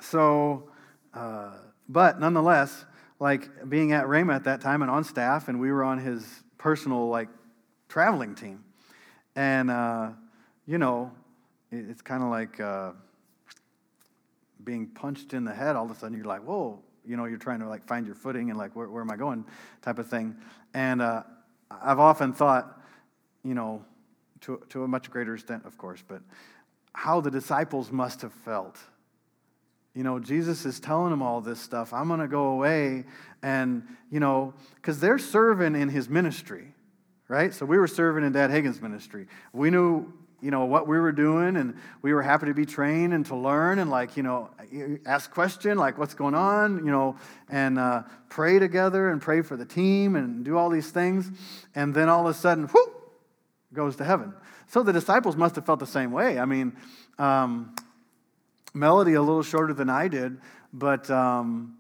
[0.01, 0.71] so,
[1.15, 1.53] uh,
[1.91, 2.85] but nonetheless,
[3.19, 6.25] like being at Rhema at that time and on staff, and we were on his
[6.57, 7.29] personal, like,
[7.89, 8.65] traveling team.
[9.35, 10.11] And, uh,
[10.67, 11.11] you know,
[11.73, 12.93] it's kind of like uh,
[14.63, 15.75] being punched in the head.
[15.75, 18.15] All of a sudden, you're like, whoa, you know, you're trying to like find your
[18.15, 19.45] footing and like, where, where am I going
[19.83, 20.37] type of thing.
[20.75, 21.25] And uh,
[21.71, 22.81] I've often thought,
[23.45, 23.85] you know,
[24.43, 26.23] to, to a much greater extent, of course, but
[26.93, 28.79] how the disciples must have felt.
[29.95, 31.93] You know, Jesus is telling them all this stuff.
[31.93, 33.05] I'm going to go away.
[33.43, 36.75] And, you know, because they're serving in his ministry,
[37.29, 37.53] right?
[37.53, 39.27] So we were serving in Dad Hagin's ministry.
[39.53, 43.13] We knew you know what we were doing and we were happy to be trained
[43.13, 44.49] and to learn and like you know
[45.05, 47.17] ask question like what's going on you know
[47.51, 51.31] and uh, pray together and pray for the team and do all these things
[51.75, 53.13] and then all of a sudden whoop
[53.75, 54.33] goes to heaven
[54.67, 56.75] so the disciples must have felt the same way i mean
[57.19, 57.75] um,
[58.75, 60.39] melody a little shorter than i did
[60.73, 61.77] but um,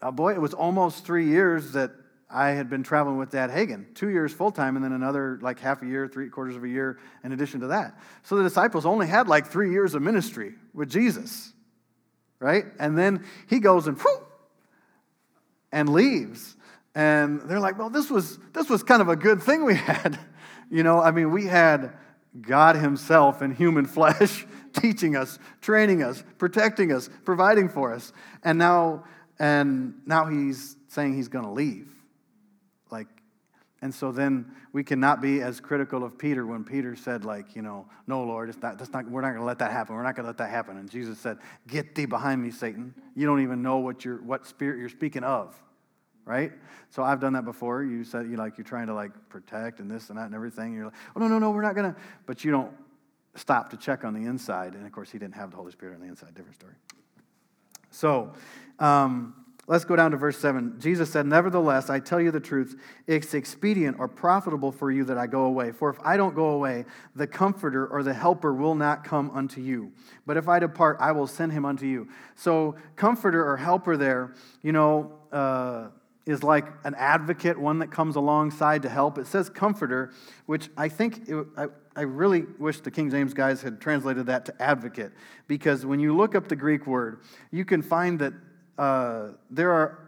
[0.00, 1.92] uh, boy it was almost three years that
[2.32, 5.60] I had been traveling with Dad Hagin, two years full time, and then another like
[5.60, 7.98] half a year, three quarters of a year in addition to that.
[8.22, 11.52] So the disciples only had like three years of ministry with Jesus,
[12.38, 12.64] right?
[12.78, 14.26] And then he goes and whoo,
[15.72, 16.56] and leaves.
[16.94, 20.18] And they're like, well, this was this was kind of a good thing we had.
[20.70, 21.92] You know, I mean, we had
[22.40, 28.12] God Himself in human flesh teaching us, training us, protecting us, providing for us.
[28.44, 29.04] And now
[29.38, 31.88] and now he's saying he's going to leave.
[32.90, 33.08] Like,
[33.80, 37.62] and so then we cannot be as critical of Peter when Peter said, like, you
[37.62, 39.96] know, no, Lord, it's not, that's not, we're not going to let that happen.
[39.96, 40.76] We're not going to let that happen.
[40.76, 42.94] And Jesus said, get thee behind me, Satan.
[43.16, 45.60] You don't even know what, you're, what spirit you're speaking of,
[46.24, 46.52] right?
[46.90, 47.82] So I've done that before.
[47.82, 50.74] You said, you like, you're trying to, like, protect and this and that and everything.
[50.74, 52.00] You're like, oh, no, no, no, we're not going to.
[52.26, 52.70] But you don't
[53.34, 54.74] stop to check on the inside.
[54.74, 56.34] And, of course, he didn't have the Holy Spirit on the inside.
[56.34, 56.74] Different story.
[57.90, 58.32] So,
[58.78, 59.34] um,
[59.68, 60.80] Let's go down to verse 7.
[60.80, 65.16] Jesus said, Nevertheless, I tell you the truth, it's expedient or profitable for you that
[65.16, 65.70] I go away.
[65.70, 69.60] For if I don't go away, the Comforter or the Helper will not come unto
[69.60, 69.92] you.
[70.26, 72.08] But if I depart, I will send him unto you.
[72.34, 75.88] So, Comforter or Helper there, you know, uh,
[76.26, 79.16] is like an advocate, one that comes alongside to help.
[79.16, 80.12] It says Comforter,
[80.46, 81.46] which I think, it,
[81.94, 85.12] I really wish the King James guys had translated that to advocate.
[85.46, 87.20] Because when you look up the Greek word,
[87.50, 88.32] you can find that
[88.78, 90.01] uh, there are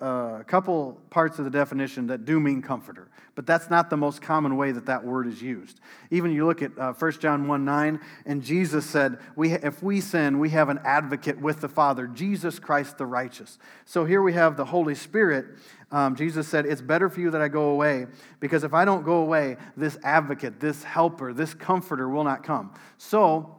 [0.00, 4.22] a couple parts of the definition that do mean comforter, but that's not the most
[4.22, 5.80] common way that that word is used.
[6.10, 10.00] Even you look at uh, 1 John 1 9, and Jesus said, we, If we
[10.00, 13.58] sin, we have an advocate with the Father, Jesus Christ the righteous.
[13.84, 15.46] So here we have the Holy Spirit.
[15.92, 18.06] Um, Jesus said, It's better for you that I go away,
[18.40, 22.72] because if I don't go away, this advocate, this helper, this comforter will not come.
[22.96, 23.56] So,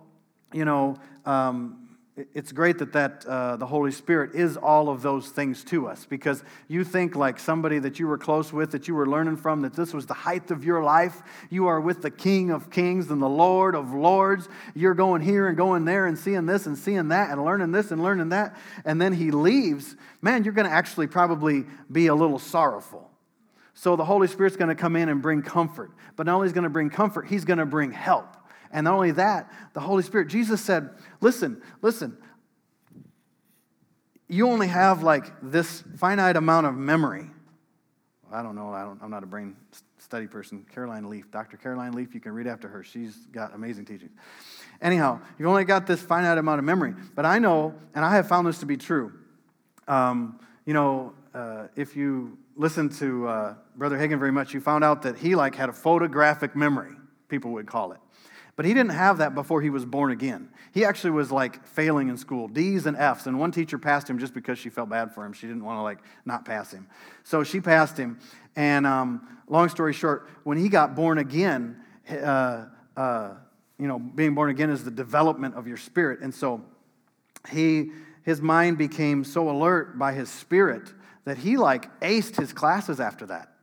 [0.54, 1.81] you know, um,
[2.18, 6.06] it's great that, that uh, the Holy Spirit is all of those things to us
[6.06, 9.62] because you think like somebody that you were close with, that you were learning from,
[9.62, 11.22] that this was the height of your life.
[11.50, 14.50] You are with the King of Kings and the Lord of Lords.
[14.76, 17.92] You're going here and going there and seeing this and seeing that and learning this
[17.92, 18.58] and learning that.
[18.84, 19.96] And then he leaves.
[20.22, 23.10] Man, you're going to actually probably be a little sorrowful.
[23.74, 25.92] So the Holy Spirit's going to come in and bring comfort.
[26.18, 28.36] But not only is going to bring comfort, he's going to bring help.
[28.72, 32.18] And not only that, the Holy Spirit, Jesus said, Listen, listen,
[34.28, 37.30] you only have like this finite amount of memory.
[38.32, 39.58] I don't know, I don't, I'm not a brain
[39.98, 40.66] study person.
[40.74, 41.58] Caroline Leaf, Dr.
[41.58, 42.84] Caroline Leaf, you can read after her.
[42.84, 44.12] She's got amazing teachings.
[44.82, 46.94] Anyhow, you've only got this finite amount of memory.
[47.14, 49.12] But I know, and I have found this to be true.
[49.88, 54.84] Um, you know, uh, if you listen to uh, Brother Hagin very much, you found
[54.84, 56.96] out that he like had a photographic memory,
[57.28, 58.00] people would call it.
[58.62, 60.48] But he didn't have that before he was born again.
[60.72, 63.26] He actually was like failing in school, D's and F's.
[63.26, 65.34] And one teacher passed him just because she felt bad for him.
[65.34, 66.86] She didn't want to like not pass him.
[67.24, 68.20] So she passed him.
[68.56, 71.76] And um, long story short, when he got born again,
[72.08, 73.32] uh, uh,
[73.80, 76.20] you know, being born again is the development of your spirit.
[76.20, 76.64] And so
[77.50, 77.90] he,
[78.22, 80.94] his mind became so alert by his spirit
[81.26, 83.54] that he like aced his classes after that.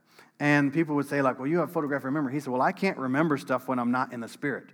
[0.40, 2.32] And people would say, like, well, you have photographic memory.
[2.32, 4.64] He said, well, I can't remember stuff when I'm not in the spirit.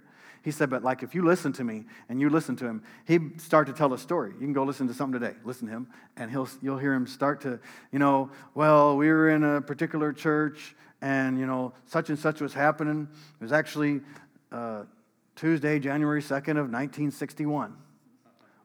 [0.44, 3.40] He said, but like if you listen to me and you listen to him, he'd
[3.40, 4.32] start to tell a story.
[4.32, 5.34] You can go listen to something today.
[5.42, 5.88] Listen to him,
[6.18, 7.58] and he'll, you'll hear him start to,
[7.90, 12.42] you know, well, we were in a particular church, and, you know, such and such
[12.42, 13.08] was happening.
[13.40, 14.02] It was actually
[14.52, 14.82] uh,
[15.34, 17.74] Tuesday, January 2nd of 1961.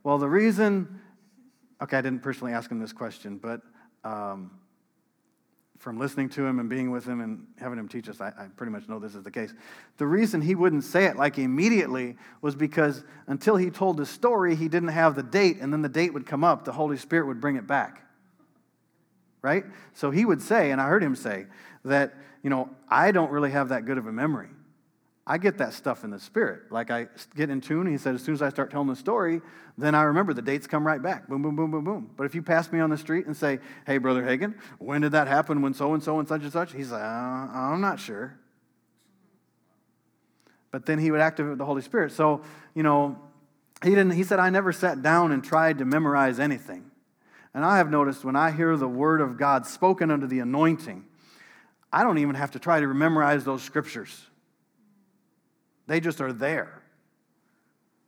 [0.03, 0.99] Well, the reason,
[1.82, 3.61] okay, I didn't personally ask him this question, but
[4.03, 4.51] um,
[5.80, 8.47] from listening to him and being with him and having him teach us, I, I,
[8.57, 9.53] pretty much know this is the case.
[9.97, 14.55] The reason he wouldn't say it like immediately was because until he told the story,
[14.55, 17.27] he didn't have the date, and then the date would come up, the Holy Spirit
[17.27, 18.05] would bring it back.
[19.41, 19.63] Right?
[19.93, 21.45] So he would say, and I heard him say,
[21.86, 22.13] that,
[22.43, 24.49] you know, I don't really have that good of a memory.
[25.32, 26.71] I get that stuff in the spirit.
[26.71, 27.86] Like I get in tune.
[27.86, 29.41] He said, as soon as I start telling the story,
[29.77, 31.27] then I remember the dates come right back.
[31.30, 32.09] Boom, boom, boom, boom, boom.
[32.17, 35.11] But if you pass me on the street and say, hey, Brother Hagin, when did
[35.11, 36.73] that happen when so and so and such and such?
[36.73, 38.39] He's like, uh, I'm not sure.
[40.71, 42.11] But then he would activate the Holy Spirit.
[42.11, 42.41] So,
[42.73, 43.19] you know,
[43.84, 46.89] he didn't, he said, I never sat down and tried to memorize anything.
[47.53, 51.05] And I have noticed when I hear the word of God spoken under the anointing,
[51.93, 54.25] I don't even have to try to memorize those scriptures.
[55.89, 56.83] They just are there.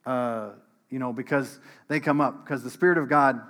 [0.06, 0.52] Uh,
[0.92, 3.42] you know, because they come up, because the Spirit of God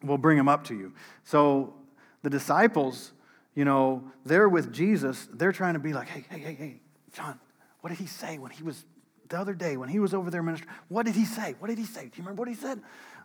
[0.00, 0.92] will bring them up to you.
[1.24, 1.74] So
[2.22, 3.12] the disciples,
[3.56, 5.26] you know, they're with Jesus.
[5.32, 6.80] They're trying to be like, hey, hey, hey, hey,
[7.12, 7.40] John,
[7.80, 8.84] what did he say when he was
[9.28, 10.72] the other day when he was over there ministering?
[10.86, 11.56] What did he say?
[11.58, 12.02] What did he say?
[12.02, 12.78] Do you remember what he said?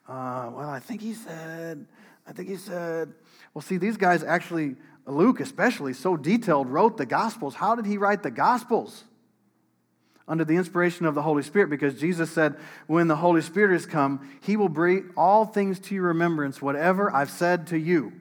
[0.09, 1.86] Uh, well, I think he said,
[2.25, 3.13] I think he said,
[3.53, 7.53] well, see, these guys actually, Luke especially, so detailed, wrote the Gospels.
[7.53, 9.03] How did he write the Gospels?
[10.28, 12.55] Under the inspiration of the Holy Spirit because Jesus said,
[12.88, 17.13] When the Holy Spirit has come, he will bring all things to your remembrance, whatever
[17.13, 18.13] I've said to you.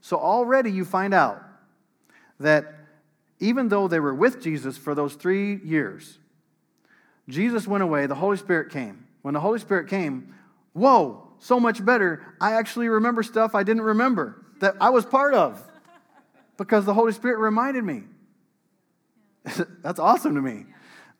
[0.00, 1.42] So already you find out
[2.38, 2.74] that
[3.40, 6.18] even though they were with Jesus for those three years,
[7.28, 9.06] Jesus went away, the Holy Spirit came.
[9.22, 10.34] When the Holy Spirit came,
[10.72, 12.24] whoa, so much better.
[12.40, 15.60] I actually remember stuff I didn't remember that I was part of
[16.56, 18.02] because the Holy Spirit reminded me.
[19.82, 20.66] That's awesome to me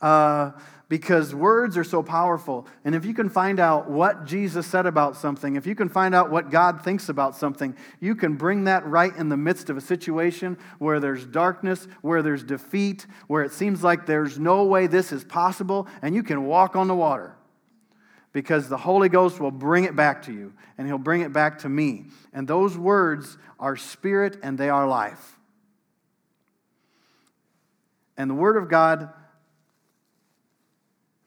[0.03, 0.51] uh,
[0.93, 2.67] because words are so powerful.
[2.85, 6.15] And if you can find out what Jesus said about something, if you can find
[6.15, 9.79] out what God thinks about something, you can bring that right in the midst of
[9.79, 14.87] a situation where there's darkness, where there's defeat, where it seems like there's no way
[14.87, 17.37] this is possible, and you can walk on the water.
[18.35, 21.61] Because the Holy Ghost will bring it back to you, and He'll bring it back
[21.61, 22.05] to me.
[22.35, 25.39] And those words are spirit and they are life.
[28.19, 29.09] And the Word of God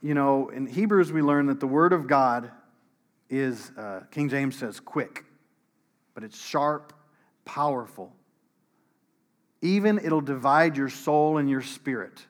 [0.06, 2.52] you know, in Hebrews, we learn that the Word of God
[3.28, 5.26] is, uh, King James says, quick,
[6.14, 6.94] but it's sharp,
[7.44, 8.14] powerful.
[9.64, 12.24] Even it'll divide your soul and your spirit,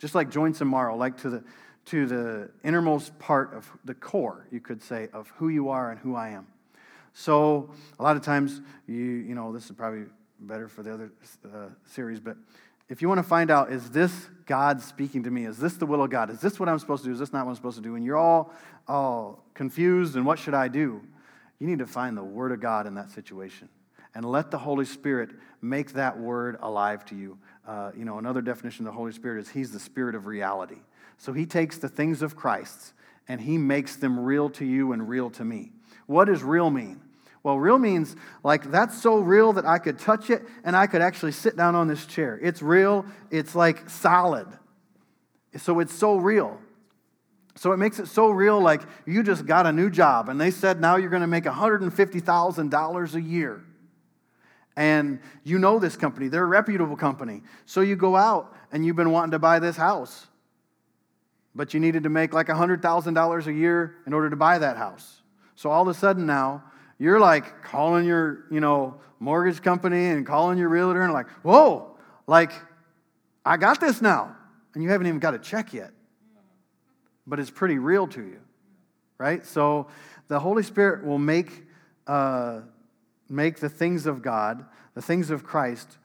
[0.00, 1.44] just like joints and marrow, like to the,
[1.84, 6.00] to the innermost part of the core, you could say, of who you are and
[6.00, 6.48] who I am.
[7.12, 10.06] So a lot of times, you, you know, this is probably
[10.40, 11.12] better for the other
[11.44, 12.36] uh, series, but
[12.88, 15.46] if you want to find out, is this God speaking to me?
[15.46, 16.30] Is this the will of God?
[16.30, 17.12] Is this what I'm supposed to do?
[17.12, 17.96] Is this not what I'm supposed to do?
[17.96, 18.52] And you're all,
[18.86, 21.02] all confused and what should I do?
[21.58, 23.68] You need to find the Word of God in that situation
[24.14, 25.30] and let the Holy Spirit
[25.62, 27.38] make that Word alive to you.
[27.66, 30.78] Uh, you know, another definition of the Holy Spirit is He's the Spirit of reality.
[31.16, 32.92] So He takes the things of Christ
[33.28, 35.72] and He makes them real to you and real to me.
[36.06, 37.00] What does real mean?
[37.44, 41.02] Well, real means like that's so real that I could touch it and I could
[41.02, 42.40] actually sit down on this chair.
[42.42, 44.48] It's real, it's like solid.
[45.58, 46.58] So it's so real.
[47.54, 50.50] So it makes it so real like you just got a new job and they
[50.50, 53.62] said now you're going to make $150,000 a year.
[54.76, 57.42] And you know this company, they're a reputable company.
[57.66, 60.26] So you go out and you've been wanting to buy this house.
[61.54, 65.20] But you needed to make like $100,000 a year in order to buy that house.
[65.54, 66.64] So all of a sudden now,
[66.98, 71.96] you're like calling your, you know, mortgage company and calling your realtor and like, whoa,
[72.26, 72.52] like,
[73.44, 74.36] I got this now.
[74.74, 75.92] And you haven't even got a check yet.
[77.26, 78.40] But it's pretty real to you,
[79.18, 79.44] right?
[79.46, 79.88] So
[80.28, 81.64] the Holy Spirit will make,
[82.06, 82.60] uh,
[83.28, 84.64] make the things of God,
[84.94, 85.98] the things of Christ,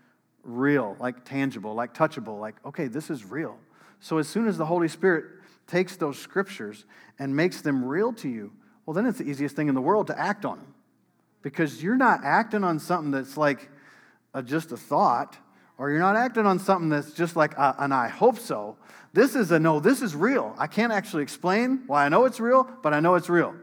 [0.43, 3.57] real, like tangible, like touchable, like, okay, this is real.
[3.99, 5.25] So as soon as the Holy Spirit
[5.67, 6.85] takes those scriptures
[7.19, 8.53] and makes them real to you,
[8.85, 10.73] well, then it's the easiest thing in the world to act on them
[11.41, 13.69] because you're not acting on something that's like
[14.33, 15.37] a, just a thought,
[15.77, 18.77] or you're not acting on something that's just like a, an I hope so.
[19.13, 20.53] This is a no, this is real.
[20.57, 23.55] I can't actually explain why I know it's real, but I know it's real.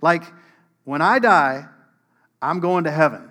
[0.00, 0.22] Like
[0.84, 1.66] when I die,
[2.40, 3.30] I'm going to heaven.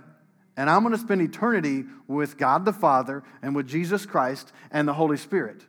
[0.55, 4.87] And I'm going to spend eternity with God the Father and with Jesus Christ and
[4.87, 5.65] the Holy Spirit.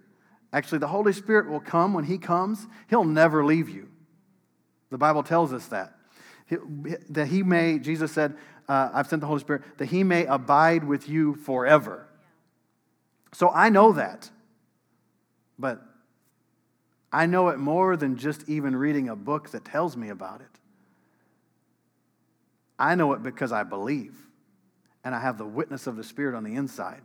[0.52, 3.88] Actually, the Holy Spirit will come when He comes, He'll never leave you.
[4.90, 5.94] The Bible tells us that
[7.10, 8.36] that he may, Jesus said,
[8.68, 12.06] uh, I've sent the Holy Spirit, that he may abide with you forever.
[13.32, 14.30] So I know that.
[15.58, 15.82] But
[17.12, 20.46] I know it more than just even reading a book that tells me about it.
[22.78, 24.14] I know it because I believe,
[25.04, 27.02] and I have the witness of the Spirit on the inside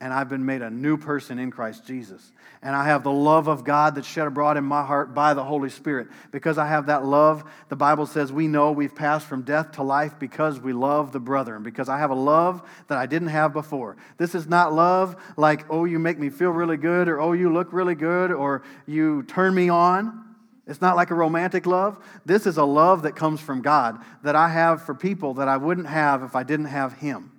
[0.00, 2.32] and I've been made a new person in Christ Jesus.
[2.62, 5.44] And I have the love of God that's shed abroad in my heart by the
[5.44, 6.08] Holy Spirit.
[6.30, 9.82] Because I have that love, the Bible says we know we've passed from death to
[9.82, 13.52] life because we love the brethren, because I have a love that I didn't have
[13.52, 13.98] before.
[14.16, 17.52] This is not love like, oh, you make me feel really good, or oh, you
[17.52, 20.24] look really good, or you turn me on.
[20.66, 21.98] It's not like a romantic love.
[22.24, 25.58] This is a love that comes from God that I have for people that I
[25.58, 27.32] wouldn't have if I didn't have Him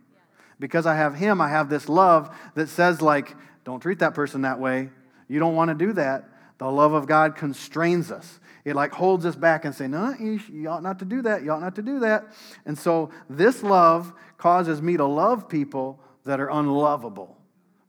[0.61, 3.35] because I have him, I have this love that says, like,
[3.65, 4.91] don't treat that person that way.
[5.27, 6.29] You don't want to do that.
[6.59, 8.39] The love of God constrains us.
[8.63, 11.43] It like holds us back and say, no, you, you ought not to do that.
[11.43, 12.25] You ought not to do that.
[12.65, 17.37] And so this love causes me to love people that are unlovable.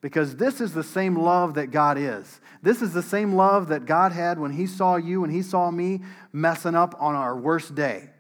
[0.01, 2.41] Because this is the same love that God is.
[2.63, 5.71] This is the same love that God had when He saw you and He saw
[5.71, 6.01] me
[6.33, 8.12] messing up on our worst day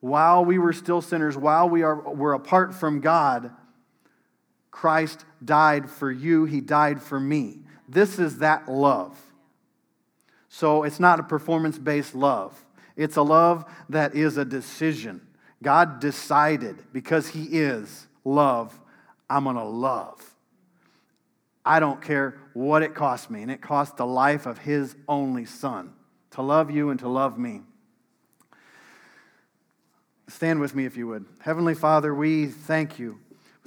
[0.00, 3.50] while we were still sinners, while we are, were apart from God,
[4.70, 6.44] Christ died for you.
[6.44, 7.60] He died for me.
[7.88, 9.18] This is that love.
[10.48, 12.64] So it's not a performance based love,
[12.96, 15.20] it's a love that is a decision.
[15.62, 18.78] God decided because He is love,
[19.28, 20.34] I'm going to love.
[21.64, 23.42] I don't care what it costs me.
[23.42, 25.92] And it cost the life of His only Son
[26.30, 27.62] to love you and to love me.
[30.28, 31.24] Stand with me if you would.
[31.40, 33.18] Heavenly Father, we thank you.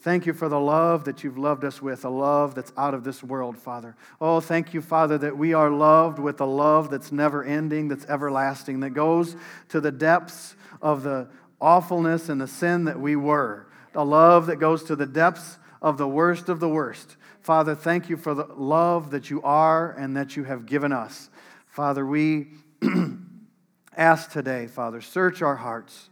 [0.02, 3.04] Thank you for the love that you've loved us with, a love that's out of
[3.04, 3.96] this world, Father.
[4.20, 8.06] Oh, thank you, Father, that we are loved with a love that's never ending, that's
[8.06, 9.36] everlasting, that goes
[9.70, 11.28] to the depths of the
[11.60, 13.68] awfulness and the sin that we were.
[13.94, 17.18] A love that goes to the depths of the worst of the worst.
[17.42, 21.30] Father, thank you for the love that you are and that you have given us.
[21.68, 22.48] Father, we
[23.98, 26.11] ask today, Father, search our hearts.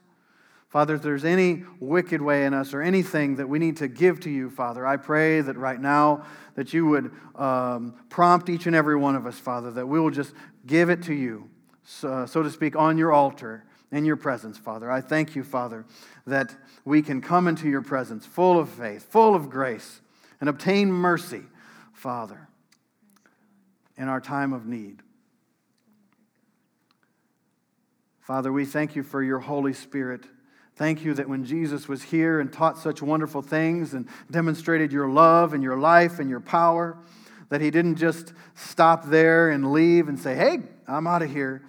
[0.70, 4.20] Father, if there's any wicked way in us or anything that we need to give
[4.22, 8.76] to you, Father, I pray that right now that you would um, prompt each and
[8.76, 10.34] every one of us, Father, that we will just
[10.68, 11.50] give it to you,
[11.84, 14.92] so, so to speak, on your altar in your presence, Father.
[14.92, 15.86] I thank you, Father,
[16.28, 16.56] that
[16.86, 20.02] we can come into your presence full of faith, full of grace,
[20.40, 21.42] and obtain mercy,
[21.94, 22.48] Father,
[23.98, 25.02] in our time of need.
[28.22, 30.28] Father, we thank you for your Holy Spirit
[30.80, 35.10] Thank you that when Jesus was here and taught such wonderful things and demonstrated your
[35.10, 36.98] love and your life and your power,
[37.50, 41.64] that he didn't just stop there and leave and say, hey, I'm out of here.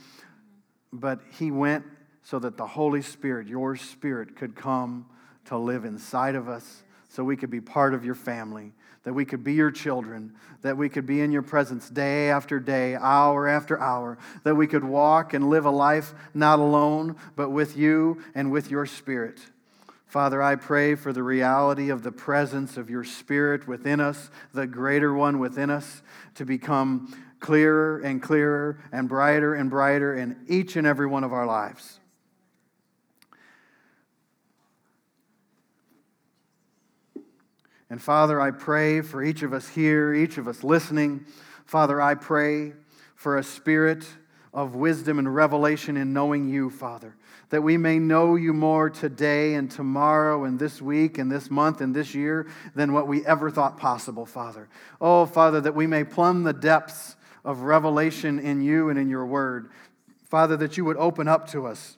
[0.93, 1.87] But he went
[2.23, 5.07] so that the Holy Spirit, your Spirit, could come
[5.47, 8.71] to live inside of us so we could be part of your family,
[9.05, 12.61] that we could be your children, that we could be in your presence day after
[12.61, 17.51] day, hour after hour, that we could walk and live a life not alone, but
[17.51, 19.41] with you and with your Spirit.
[20.07, 24.67] Father, I pray for the reality of the presence of your Spirit within us, the
[24.67, 26.03] greater one within us,
[26.35, 31.33] to become clearer and clearer and brighter and brighter in each and every one of
[31.33, 32.00] our lives.
[37.91, 41.27] And Father, I pray for each of us here, each of us listening.
[41.67, 42.73] Father, I pray
[43.17, 44.07] for a spirit
[44.55, 47.17] of wisdom and revelation in knowing you, Father,
[47.51, 51.81] that we may know you more today and tomorrow and this week and this month
[51.81, 54.69] and this year than what we ever thought possible, Father.
[55.01, 59.27] Oh, Father, that we may plumb the depths of revelation in you and in your
[59.27, 59.71] word.
[60.29, 61.97] Father, that you would open up to us,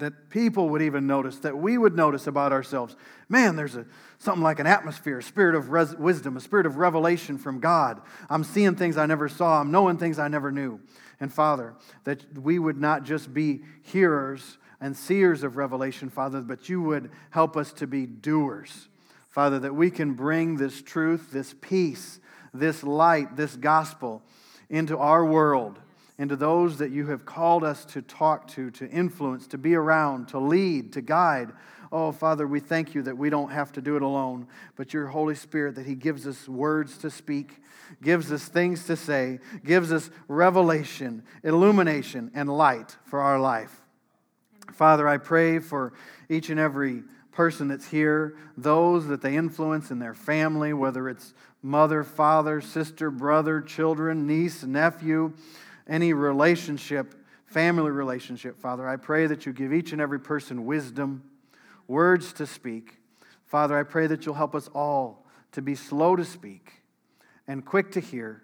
[0.00, 2.96] that people would even notice, that we would notice about ourselves.
[3.28, 3.86] Man, there's a,
[4.18, 8.02] something like an atmosphere, a spirit of res- wisdom, a spirit of revelation from God.
[8.28, 10.80] I'm seeing things I never saw, I'm knowing things I never knew.
[11.20, 11.74] And Father,
[12.04, 17.10] that we would not just be hearers and seers of revelation, Father, but you would
[17.30, 18.88] help us to be doers.
[19.28, 22.18] Father, that we can bring this truth, this peace,
[22.52, 24.22] this light, this gospel
[24.68, 25.78] into our world,
[26.20, 30.28] into those that you have called us to talk to, to influence, to be around,
[30.28, 31.50] to lead, to guide.
[31.90, 34.46] Oh, Father, we thank you that we don't have to do it alone,
[34.76, 37.62] but your Holy Spirit, that He gives us words to speak,
[38.02, 43.80] gives us things to say, gives us revelation, illumination, and light for our life.
[44.74, 45.94] Father, I pray for
[46.28, 47.02] each and every
[47.32, 53.10] person that's here, those that they influence in their family, whether it's mother, father, sister,
[53.10, 55.32] brother, children, niece, nephew,
[55.90, 57.14] any relationship,
[57.44, 58.88] family relationship, Father.
[58.88, 61.24] I pray that you give each and every person wisdom,
[61.88, 62.98] words to speak.
[63.44, 66.84] Father, I pray that you'll help us all to be slow to speak
[67.48, 68.42] and quick to hear,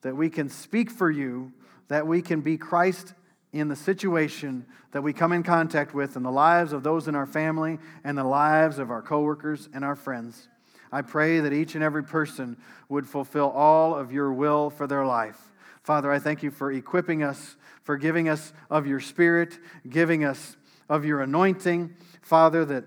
[0.00, 1.52] that we can speak for you,
[1.88, 3.12] that we can be Christ
[3.52, 7.14] in the situation that we come in contact with in the lives of those in
[7.14, 10.48] our family and the lives of our coworkers and our friends.
[10.90, 12.56] I pray that each and every person
[12.88, 15.49] would fulfill all of your will for their life.
[15.82, 19.58] Father, I thank you for equipping us, for giving us of your spirit,
[19.88, 20.56] giving us
[20.88, 21.94] of your anointing.
[22.22, 22.84] Father, that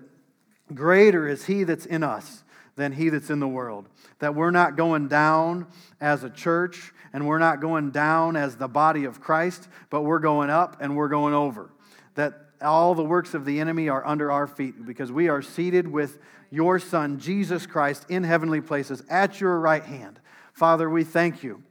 [0.72, 2.44] greater is he that's in us
[2.76, 3.88] than he that's in the world.
[4.20, 5.66] That we're not going down
[6.00, 10.18] as a church and we're not going down as the body of Christ, but we're
[10.18, 11.70] going up and we're going over.
[12.14, 15.86] That all the works of the enemy are under our feet because we are seated
[15.86, 16.18] with
[16.50, 20.20] your Son, Jesus Christ, in heavenly places at your right hand.
[20.52, 21.62] Father, we thank you.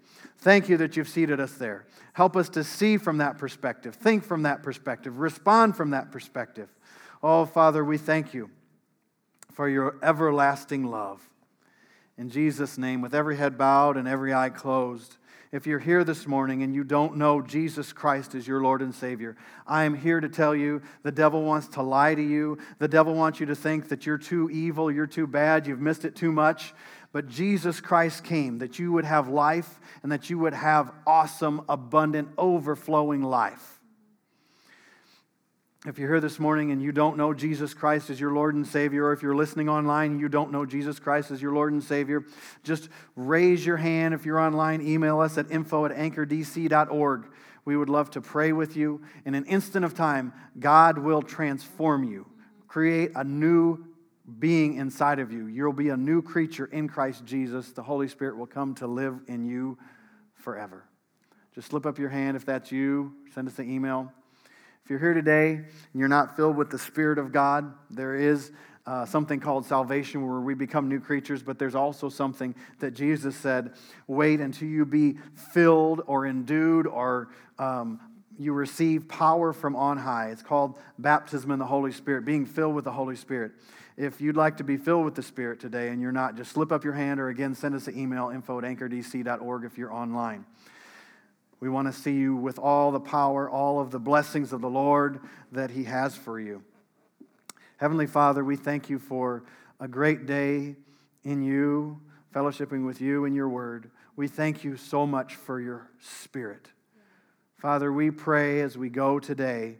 [0.43, 1.85] Thank you that you've seated us there.
[2.11, 6.67] Help us to see from that perspective, think from that perspective, respond from that perspective.
[7.23, 8.49] Oh, Father, we thank you
[9.53, 11.29] for your everlasting love.
[12.17, 15.15] In Jesus' name, with every head bowed and every eye closed,
[15.53, 18.93] if you're here this morning and you don't know Jesus Christ as your Lord and
[18.93, 22.57] Savior, I am here to tell you the devil wants to lie to you.
[22.79, 26.03] The devil wants you to think that you're too evil, you're too bad, you've missed
[26.03, 26.73] it too much.
[27.13, 31.61] But Jesus Christ came that you would have life and that you would have awesome,
[31.69, 33.79] abundant, overflowing life.
[35.85, 38.65] If you're here this morning and you don't know Jesus Christ as your Lord and
[38.65, 41.71] Savior, or if you're listening online and you don't know Jesus Christ as your Lord
[41.73, 42.25] and Savior,
[42.63, 44.13] just raise your hand.
[44.13, 47.25] If you're online, email us at info at anchordc.org.
[47.65, 49.01] We would love to pray with you.
[49.25, 52.25] In an instant of time, God will transform you,
[52.67, 53.85] create a new
[54.39, 55.47] being inside of you.
[55.47, 57.71] You'll be a new creature in Christ Jesus.
[57.71, 59.77] The Holy Spirit will come to live in you
[60.35, 60.85] forever.
[61.53, 63.13] Just slip up your hand if that's you.
[63.33, 64.11] Send us an email.
[64.83, 68.51] If you're here today and you're not filled with the Spirit of God, there is
[68.85, 73.35] uh, something called salvation where we become new creatures, but there's also something that Jesus
[73.35, 73.73] said
[74.07, 75.17] wait until you be
[75.53, 77.99] filled or endued or um,
[78.37, 80.29] you receive power from on high.
[80.29, 83.51] It's called baptism in the Holy Spirit, being filled with the Holy Spirit.
[83.95, 86.71] If you'd like to be filled with the Spirit today and you're not, just slip
[86.71, 90.45] up your hand or again send us an email info at anchordc.org if you're online.
[91.59, 94.69] We want to see you with all the power, all of the blessings of the
[94.69, 95.19] Lord
[95.51, 96.63] that He has for you.
[97.77, 99.43] Heavenly Father, we thank you for
[99.79, 100.75] a great day
[101.23, 102.01] in you,
[102.33, 103.91] fellowshipping with you and your word.
[104.15, 106.69] We thank you so much for your spirit.
[107.63, 109.77] Father, we pray as we go today.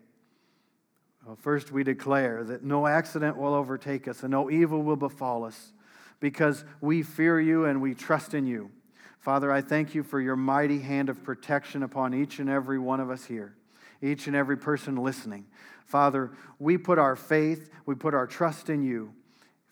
[1.26, 5.44] Well, first, we declare that no accident will overtake us and no evil will befall
[5.44, 5.74] us
[6.22, 8.72] because we fear you and we trust in you.
[9.20, 13.02] Father, I thank you for your mighty hand of protection upon each and every one
[13.02, 13.54] of us here.
[14.02, 15.46] each and every person listening.
[15.86, 19.14] Father, we put our faith, we put our trust in you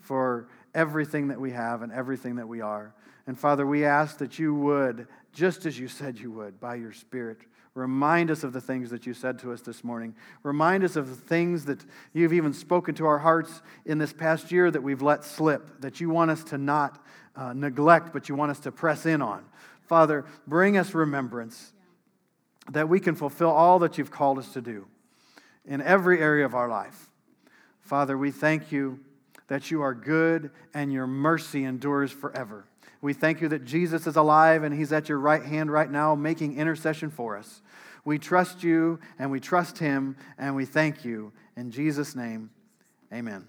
[0.02, 2.94] for everything that we have and everything that we are.
[3.26, 6.92] And Father, we ask that you would, just as you said you would, by your
[6.92, 7.40] Spirit,
[7.74, 10.14] remind us of the things that you said to us this morning.
[10.44, 14.52] Remind us of the things that you've even spoken to our hearts in this past
[14.52, 17.04] year that we've let slip, that you want us to not
[17.36, 19.46] uh, neglect, but you want us to press in on.
[19.84, 21.74] Father, bring us remembrance
[22.72, 24.88] that we can fulfill all that you've called us to do
[25.66, 27.10] in every area of our life.
[27.82, 29.00] Father, we thank you
[29.48, 32.66] that you are good and your mercy endures forever.
[33.02, 36.14] We thank you that Jesus is alive and he's at your right hand right now
[36.16, 37.62] making intercession for us.
[38.06, 41.34] We trust you and we trust him and we thank you.
[41.56, 42.52] In Jesus' name,
[43.12, 43.48] amen.